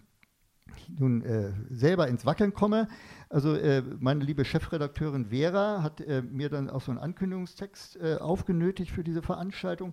nun 0.98 1.22
äh, 1.22 1.52
selber 1.70 2.08
ins 2.08 2.26
Wackeln 2.26 2.54
komme. 2.54 2.88
Also 3.30 3.54
äh, 3.54 3.82
meine 4.00 4.24
liebe 4.24 4.44
Chefredakteurin 4.44 5.26
Vera 5.26 5.82
hat 5.82 6.00
äh, 6.00 6.22
mir 6.22 6.48
dann 6.48 6.70
auch 6.70 6.80
so 6.80 6.90
einen 6.90 6.98
Ankündigungstext 6.98 7.96
äh, 7.96 8.16
aufgenötigt 8.16 8.90
für 8.90 9.04
diese 9.04 9.22
Veranstaltung. 9.22 9.92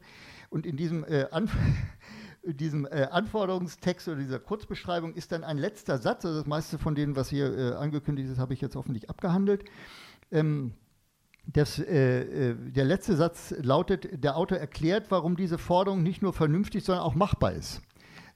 Und 0.50 0.66
in 0.66 0.78
diesem, 0.78 1.04
äh, 1.04 1.28
Anf 1.32 1.56
diesem 2.44 2.86
äh, 2.86 3.08
Anforderungstext 3.12 4.08
oder 4.08 4.18
dieser 4.18 4.40
Kurzbeschreibung 4.40 5.16
ist 5.16 5.32
dann 5.32 5.44
ein 5.44 5.58
letzter 5.58 5.98
Satz, 5.98 6.24
also 6.26 6.38
das 6.38 6.48
meiste 6.48 6.78
von 6.78 6.96
denen, 6.96 7.16
was 7.16 7.30
hier 7.30 7.78
angekündigt 7.80 8.30
ist, 8.30 8.38
habe 8.38 8.54
ich 8.54 8.62
jetzt 8.62 8.76
hoffentlich 8.76 9.10
abgehandelt. 9.10 9.66
Ähm, 10.32 10.74
das, 11.48 11.80
äh, 11.80 12.52
äh, 12.52 12.56
der 12.56 12.86
letzte 12.86 13.16
Satz 13.16 13.54
lautet, 13.62 14.24
der 14.24 14.38
Autor 14.38 14.58
erklärt, 14.58 15.06
warum 15.10 15.36
diese 15.36 15.58
Forderung 15.58 16.04
nicht 16.04 16.22
nur 16.22 16.34
vernünftig, 16.34 16.84
sondern 16.84 17.04
auch 17.04 17.16
machbar 17.16 17.54
ist. 17.54 17.82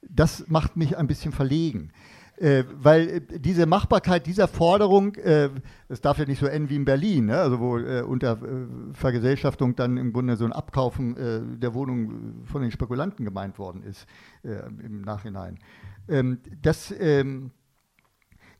Das 0.01 0.47
macht 0.47 0.77
mich 0.77 0.97
ein 0.97 1.07
bisschen 1.07 1.31
verlegen. 1.31 1.91
Äh, 2.39 2.63
weil 2.73 3.09
äh, 3.09 3.39
diese 3.39 3.65
Machbarkeit 3.65 4.25
dieser 4.25 4.47
Forderung, 4.47 5.15
äh, 5.15 5.49
darf 6.01 6.19
ja 6.19 6.25
nicht 6.25 6.39
so 6.39 6.45
enden 6.45 6.69
wie 6.69 6.75
in 6.77 6.85
Berlin, 6.85 7.25
ne? 7.25 7.37
also 7.37 7.59
wo 7.59 7.77
äh, 7.77 8.01
unter 8.01 8.37
Vergesellschaftung 8.93 9.75
dann 9.75 9.97
im 9.97 10.13
Grunde 10.13 10.37
so 10.37 10.45
ein 10.45 10.53
Abkaufen 10.53 11.59
der 11.59 11.73
Wohnung 11.73 12.45
von 12.45 12.61
den 12.61 12.71
Spekulanten 12.71 13.25
gemeint 13.25 13.59
worden 13.59 13.83
ist 13.83 14.05
im 14.43 15.01
Nachhinein. 15.01 15.59
Ähm, 16.07 16.39
das 16.61 16.93
ähm, 16.97 17.51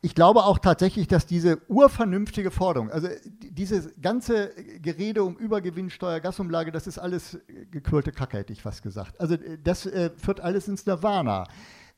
ich 0.02 0.14
glaube 0.14 0.44
auch 0.44 0.58
tatsächlich, 0.58 1.08
dass 1.08 1.26
diese 1.26 1.58
urvernünftige 1.68 2.50
Forderung, 2.50 2.90
also 2.90 3.08
dieses 3.42 3.90
ganze 4.00 4.50
Gerede 4.80 5.22
um 5.22 5.36
Übergewinnsteuer, 5.36 6.20
Gasumlage, 6.20 6.72
das 6.72 6.86
ist 6.86 6.98
alles 6.98 7.38
gequirlte 7.70 8.10
Kacke, 8.10 8.38
hätte 8.38 8.52
ich 8.52 8.62
fast 8.62 8.82
gesagt. 8.82 9.20
Also 9.20 9.34
äh, 9.34 9.58
das 9.62 9.84
äh, 9.84 10.10
führt 10.16 10.40
alles 10.40 10.68
ins 10.68 10.86
Nirvana. 10.86 11.46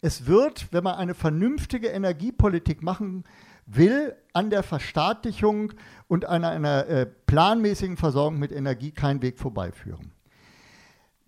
Es 0.05 0.27
wird, 0.27 0.67
wenn 0.73 0.83
man 0.83 0.97
eine 0.97 1.15
vernünftige 1.15 1.87
Energiepolitik 1.87 2.83
machen 2.83 3.23
will, 3.67 4.17
an 4.33 4.51
der 4.51 4.65
Verstaatlichung 4.65 5.73
und 6.09 6.25
einer, 6.25 6.51
einer 6.51 6.87
äh, 6.89 7.07
planmäßigen 7.07 7.97
Versorgung 7.97 8.41
mit 8.41 8.51
Energie 8.51 8.91
keinen 8.91 9.23
Weg 9.23 9.39
vorbeiführen. 9.39 10.11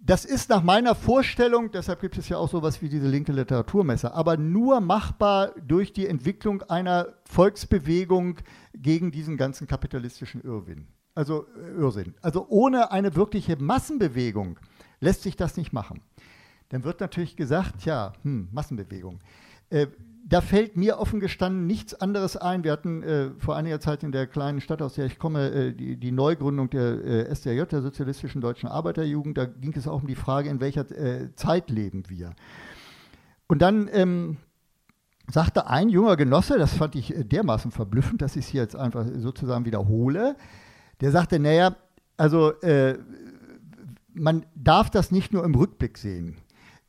Das 0.00 0.24
ist 0.24 0.50
nach 0.50 0.64
meiner 0.64 0.96
Vorstellung, 0.96 1.70
deshalb 1.70 2.00
gibt 2.00 2.18
es 2.18 2.28
ja 2.28 2.36
auch 2.36 2.50
sowas 2.50 2.82
wie 2.82 2.88
diese 2.88 3.06
linke 3.06 3.32
Literaturmesse, 3.32 4.12
aber 4.12 4.36
nur 4.36 4.80
machbar 4.80 5.52
durch 5.66 5.92
die 5.92 6.08
Entwicklung 6.08 6.60
einer 6.62 7.14
Volksbewegung 7.24 8.38
gegen 8.74 9.12
diesen 9.12 9.36
ganzen 9.36 9.68
kapitalistischen 9.68 10.42
Irrwin. 10.42 10.88
Also 11.14 11.46
äh, 11.56 11.80
Irrsinn. 11.80 12.14
Also 12.22 12.46
ohne 12.48 12.90
eine 12.90 13.14
wirkliche 13.14 13.56
Massenbewegung 13.56 14.58
lässt 14.98 15.22
sich 15.22 15.36
das 15.36 15.56
nicht 15.56 15.72
machen. 15.72 16.00
Dann 16.70 16.84
wird 16.84 17.00
natürlich 17.00 17.36
gesagt, 17.36 17.84
ja, 17.84 18.12
hm, 18.22 18.48
Massenbewegung. 18.52 19.20
Äh, 19.70 19.86
da 20.26 20.40
fällt 20.40 20.76
mir 20.76 20.98
offen 20.98 21.20
gestanden 21.20 21.66
nichts 21.66 21.94
anderes 21.94 22.36
ein. 22.36 22.64
Wir 22.64 22.72
hatten 22.72 23.02
äh, 23.02 23.30
vor 23.38 23.56
einiger 23.56 23.78
Zeit 23.78 24.02
in 24.02 24.10
der 24.10 24.26
kleinen 24.26 24.60
Stadt, 24.60 24.80
aus 24.80 24.94
der 24.94 25.04
ich 25.04 25.18
komme, 25.18 25.50
äh, 25.50 25.72
die, 25.72 25.98
die, 25.98 26.12
Neugründung 26.12 26.70
der 26.70 27.04
äh, 27.04 27.34
SDJ, 27.34 27.64
der 27.64 27.82
Sozialistischen 27.82 28.40
Deutschen 28.40 28.68
Arbeiterjugend. 28.68 29.36
Da 29.36 29.44
ging 29.44 29.74
es 29.76 29.86
auch 29.86 30.00
um 30.00 30.06
die 30.06 30.14
Frage, 30.14 30.48
in 30.48 30.60
welcher 30.60 30.90
äh, 30.90 31.34
Zeit 31.36 31.68
leben 31.68 32.04
wir. 32.08 32.34
Und 33.48 33.60
dann 33.60 33.90
ähm, 33.92 34.38
sagte 35.30 35.66
ein 35.66 35.90
junger 35.90 36.16
Genosse, 36.16 36.58
das 36.58 36.72
fand 36.74 36.96
ich 36.96 37.14
äh, 37.14 37.24
dermaßen 37.24 37.70
verblüffend, 37.70 38.22
dass 38.22 38.36
ich 38.36 38.46
es 38.46 38.50
hier 38.50 38.62
jetzt 38.62 38.76
einfach 38.76 39.04
sozusagen 39.18 39.66
wiederhole, 39.66 40.36
der 41.02 41.10
sagte, 41.10 41.38
naja, 41.38 41.76
also 42.16 42.52
äh, 42.62 42.98
man 44.14 44.46
darf 44.54 44.88
das 44.88 45.10
nicht 45.10 45.34
nur 45.34 45.44
im 45.44 45.54
Rückblick 45.54 45.98
sehen 45.98 46.36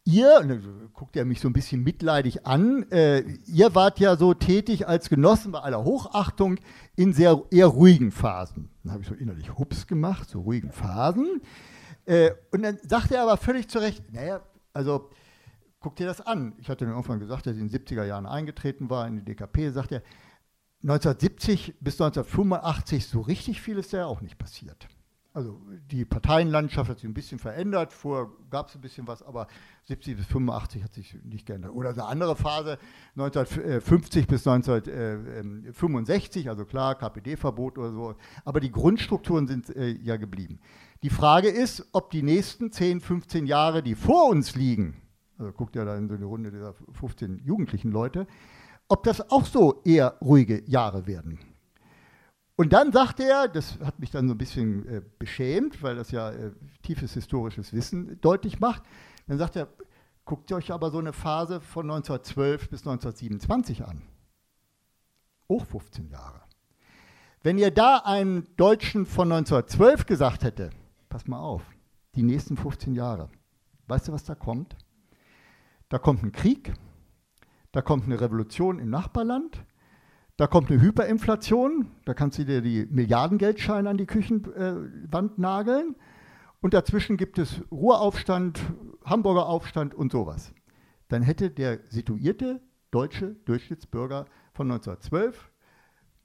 ihr, 0.06 0.40
dann 0.40 0.90
guckt 0.94 1.16
er 1.16 1.26
mich 1.26 1.42
so 1.42 1.50
ein 1.50 1.54
bisschen 1.54 1.84
mitleidig 1.84 2.46
an, 2.46 2.90
äh, 2.92 3.22
ihr 3.46 3.76
wart 3.76 4.00
ja 4.00 4.16
so 4.16 4.34
tätig 4.34 4.88
als 4.88 5.10
Genossen 5.10 5.52
bei 5.52 5.60
aller 5.60 5.84
Hochachtung 5.84 6.60
in 6.96 7.12
sehr 7.12 7.44
eher 7.52 7.68
ruhigen 7.68 8.12
Phasen. 8.12 8.70
Dann 8.84 8.94
habe 8.94 9.04
ich 9.04 9.10
so 9.10 9.16
innerlich 9.16 9.58
Hups 9.58 9.88
gemacht, 9.88 10.30
so 10.30 10.42
ruhigen 10.42 10.72
Phasen. 10.72 11.42
Äh, 12.06 12.32
und 12.52 12.62
dann 12.62 12.78
sagt 12.88 13.12
er 13.12 13.24
aber 13.24 13.38
völlig 13.38 13.68
zu 13.68 13.80
Recht, 13.80 14.14
naja, 14.14 14.42
also 14.74 15.10
guck 15.80 15.96
dir 15.96 16.06
das 16.06 16.22
an. 16.22 16.54
Ich 16.60 16.70
hatte 16.70 16.86
dann 16.86 16.94
irgendwann 16.94 17.20
gesagt, 17.20 17.48
dass 17.48 17.56
ich 17.56 17.62
in 17.62 17.70
den 17.70 17.86
70er 17.86 18.06
Jahren 18.06 18.28
eingetreten 18.28 18.90
war 18.90 19.08
in 19.08 19.18
die 19.18 19.26
DKP, 19.26 19.72
sagt 19.72 19.92
er, 19.92 20.04
1970 20.84 21.76
bis 21.80 22.00
1985 22.00 23.08
so 23.08 23.22
richtig 23.22 23.60
viel 23.60 23.80
ist 23.80 23.92
ja 23.92 24.06
auch 24.06 24.22
nicht 24.22 24.38
passiert. 24.38 24.88
Also 25.36 25.60
die 25.92 26.06
Parteienlandschaft 26.06 26.90
hat 26.90 27.00
sich 27.00 27.10
ein 27.10 27.14
bisschen 27.14 27.40
verändert. 27.40 27.92
Vorher 27.92 28.32
gab 28.50 28.70
es 28.70 28.76
ein 28.76 28.80
bisschen 28.80 29.06
was, 29.06 29.22
aber 29.22 29.48
70 29.84 30.16
bis 30.16 30.26
85 30.28 30.82
hat 30.82 30.94
sich 30.94 31.14
nicht 31.26 31.46
geändert. 31.46 31.74
Oder 31.74 31.90
eine 31.90 32.06
andere 32.06 32.38
Phase, 32.38 32.78
1950 33.18 34.28
bis 34.28 34.48
1965, 34.48 36.48
also 36.48 36.64
klar, 36.64 36.96
KPD-Verbot 36.96 37.78
oder 37.78 37.92
so. 37.92 38.16
Aber 38.46 38.62
die 38.62 38.72
Grundstrukturen 38.72 39.46
sind 39.46 39.76
äh, 39.76 39.90
ja 39.90 40.16
geblieben. 40.16 40.62
Die 41.04 41.10
Frage 41.10 41.50
ist, 41.50 41.86
ob 41.92 42.12
die 42.12 42.24
nächsten 42.24 42.72
10, 42.72 43.02
15 43.02 43.46
Jahre, 43.46 43.84
die 43.84 43.96
vor 43.96 44.30
uns 44.30 44.56
liegen, 44.56 45.02
also 45.38 45.52
guckt 45.52 45.76
ja 45.76 45.84
da 45.84 45.98
in 45.98 46.08
so 46.08 46.16
eine 46.16 46.24
Runde 46.24 46.50
dieser 46.50 46.76
15 46.94 47.40
jugendlichen 47.40 47.92
Leute, 47.92 48.26
ob 48.88 49.04
das 49.04 49.32
auch 49.32 49.46
so 49.46 49.82
eher 49.84 50.18
ruhige 50.22 50.64
Jahre 50.66 51.08
werden. 51.08 51.40
Und 52.58 52.72
dann 52.72 52.92
sagte 52.94 53.24
er, 53.24 53.48
das 53.50 53.80
hat 53.82 54.00
mich 54.00 54.12
dann 54.12 54.28
so 54.28 54.34
ein 54.34 54.38
bisschen 54.38 54.88
äh, 54.88 55.02
beschämt, 55.20 55.84
weil 55.84 55.96
das 55.96 56.12
ja 56.12 56.32
äh, 56.32 56.52
tiefes 56.84 57.14
historisches 57.14 57.74
Wissen 57.74 58.20
deutlich 58.22 58.60
macht, 58.60 58.84
dann 59.28 59.38
sagt 59.38 59.58
er, 59.58 59.68
guckt 60.24 60.52
euch 60.54 60.72
aber 60.72 60.90
so 60.90 61.00
eine 61.00 61.14
Phase 61.14 61.60
von 61.60 61.90
1912 61.90 62.70
bis 62.70 62.82
1927 62.82 63.86
an. 63.86 64.02
Auch 65.50 65.66
15 65.66 66.10
Jahre. 66.10 66.42
Wenn 67.44 67.58
ihr 67.58 67.72
da 67.72 67.98
einem 67.98 68.48
Deutschen 68.56 69.06
von 69.06 69.32
1912 69.32 70.06
gesagt 70.06 70.44
hätte, 70.44 70.72
pass 71.10 71.28
mal 71.28 71.40
auf, 71.40 71.62
die 72.16 72.24
nächsten 72.24 72.58
15 72.58 72.96
Jahre, 72.96 73.30
weißt 73.88 74.08
du, 74.08 74.14
was 74.14 74.24
da 74.24 74.34
kommt? 74.34 74.76
Da 75.90 76.00
kommt 76.00 76.24
ein 76.24 76.32
Krieg, 76.32 76.74
da 77.72 77.82
kommt 77.82 78.06
eine 78.06 78.20
Revolution 78.20 78.80
im 78.80 78.90
Nachbarland, 78.90 79.64
da 80.38 80.48
kommt 80.48 80.70
eine 80.70 80.82
Hyperinflation, 80.82 81.92
da 82.04 82.14
kannst 82.14 82.38
du 82.38 82.46
dir 82.46 82.62
die 82.62 82.86
Milliardengeldscheine 82.90 83.90
an 83.90 83.98
die 83.98 84.06
Küchenwand 84.06 85.38
nageln. 85.38 85.96
Und 86.62 86.74
dazwischen 86.74 87.16
gibt 87.16 87.38
es 87.38 87.62
Ruhraufstand, 87.72 88.60
Hamburger 89.06 89.48
Aufstand 89.48 89.94
und 89.94 90.12
sowas. 90.12 90.54
Dann 91.08 91.22
hätte 91.22 91.52
der 91.52 91.80
situierte 91.90 92.62
deutsche 92.92 93.36
Durchschnittsbürger 93.46 94.26
von 94.54 94.72
1912 94.72 95.52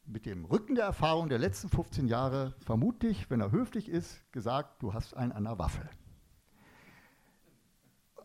mit 0.07 0.27
dem 0.27 0.45
Rücken 0.45 0.75
der 0.75 0.87
Erfahrung 0.87 1.29
der 1.29 1.39
letzten 1.39 1.69
15 1.69 2.09
Jahre 2.09 2.55
vermutlich, 2.59 3.31
wenn 3.31 3.41
er 3.41 3.53
höflich 3.53 3.89
ist, 3.89 4.25
gesagt, 4.33 4.83
du 4.83 4.93
hast 4.93 5.15
einen 5.15 5.33
an 5.33 5.45
der 5.45 5.59
Waffe. 5.59 5.89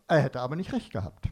Er 0.08 0.20
hätte 0.20 0.40
aber 0.40 0.56
nicht 0.56 0.72
recht 0.72 0.92
gehabt. 0.92 1.28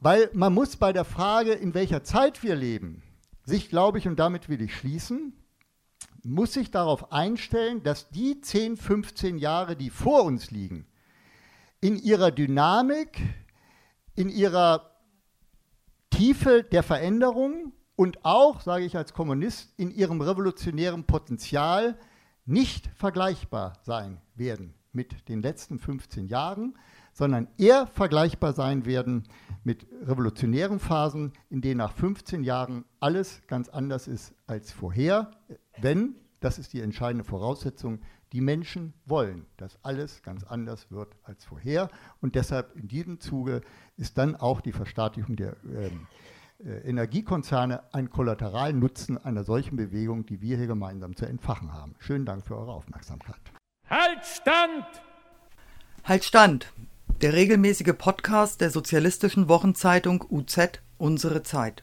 Weil 0.00 0.28
man 0.34 0.52
muss 0.52 0.76
bei 0.76 0.92
der 0.92 1.04
Frage, 1.04 1.52
in 1.52 1.72
welcher 1.72 2.02
Zeit 2.02 2.42
wir 2.42 2.56
leben, 2.56 3.02
sich, 3.44 3.68
glaube 3.68 3.98
ich, 3.98 4.08
und 4.08 4.18
damit 4.18 4.48
will 4.48 4.60
ich 4.62 4.74
schließen, 4.74 5.32
muss 6.22 6.54
sich 6.54 6.70
darauf 6.70 7.12
einstellen, 7.12 7.82
dass 7.82 8.08
die 8.10 8.40
10, 8.40 8.76
15 8.76 9.38
Jahre, 9.38 9.76
die 9.76 9.90
vor 9.90 10.24
uns 10.24 10.50
liegen, 10.50 10.86
in 11.80 11.96
ihrer 11.96 12.30
Dynamik, 12.30 13.20
in 14.14 14.30
ihrer 14.30 14.90
Tiefe 16.10 16.62
der 16.62 16.82
Veränderung 16.82 17.72
und 17.96 18.24
auch, 18.24 18.62
sage 18.62 18.84
ich 18.84 18.96
als 18.96 19.12
Kommunist, 19.12 19.74
in 19.76 19.90
ihrem 19.90 20.20
revolutionären 20.20 21.04
Potenzial 21.04 21.98
nicht 22.46 22.88
vergleichbar 22.94 23.74
sein 23.82 24.20
werden 24.34 24.74
mit 24.92 25.28
den 25.28 25.42
letzten 25.42 25.78
15 25.78 26.28
Jahren, 26.28 26.78
sondern 27.14 27.48
eher 27.56 27.86
vergleichbar 27.86 28.52
sein 28.52 28.84
werden 28.84 29.24
mit 29.62 29.86
revolutionären 30.02 30.78
Phasen, 30.78 31.32
in 31.48 31.62
denen 31.62 31.78
nach 31.78 31.92
15 31.92 32.44
Jahren 32.44 32.84
alles 33.00 33.40
ganz 33.46 33.70
anders 33.70 34.08
ist 34.08 34.34
als 34.46 34.72
vorher, 34.72 35.30
wenn, 35.80 36.16
das 36.40 36.58
ist 36.58 36.74
die 36.74 36.82
entscheidende 36.82 37.24
Voraussetzung, 37.24 38.00
die 38.32 38.40
Menschen 38.40 38.94
wollen, 39.06 39.46
dass 39.56 39.78
alles 39.84 40.22
ganz 40.22 40.42
anders 40.42 40.90
wird 40.90 41.14
als 41.22 41.44
vorher. 41.44 41.88
Und 42.20 42.34
deshalb 42.34 42.74
in 42.76 42.88
diesem 42.88 43.20
Zuge 43.20 43.60
ist 43.96 44.18
dann 44.18 44.34
auch 44.34 44.60
die 44.60 44.72
Verstaatlichung 44.72 45.36
der 45.36 45.56
ähm, 45.64 46.08
äh, 46.58 46.88
Energiekonzerne 46.88 47.94
ein 47.94 48.10
Kollateralnutzen 48.10 49.18
einer 49.18 49.44
solchen 49.44 49.76
Bewegung, 49.76 50.26
die 50.26 50.40
wir 50.40 50.56
hier 50.56 50.66
gemeinsam 50.66 51.14
zu 51.14 51.26
entfachen 51.26 51.72
haben. 51.72 51.94
Schönen 52.00 52.26
Dank 52.26 52.44
für 52.44 52.56
eure 52.56 52.72
Aufmerksamkeit. 52.72 53.40
Halt 53.88 54.24
Stand! 54.24 54.84
Halt 56.02 56.24
Stand! 56.24 56.72
Der 57.24 57.32
regelmäßige 57.32 57.94
Podcast 57.96 58.60
der 58.60 58.68
sozialistischen 58.68 59.48
Wochenzeitung 59.48 60.22
UZ 60.28 60.82
Unsere 60.98 61.42
Zeit. 61.42 61.82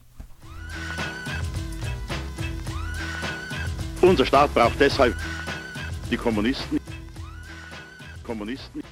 Unser 4.04 4.24
Staat 4.28 4.54
braucht 4.54 4.80
deshalb 4.80 5.16
die 6.12 6.18
Kommunisten. 6.18 6.80
Kommunisten. 8.24 8.84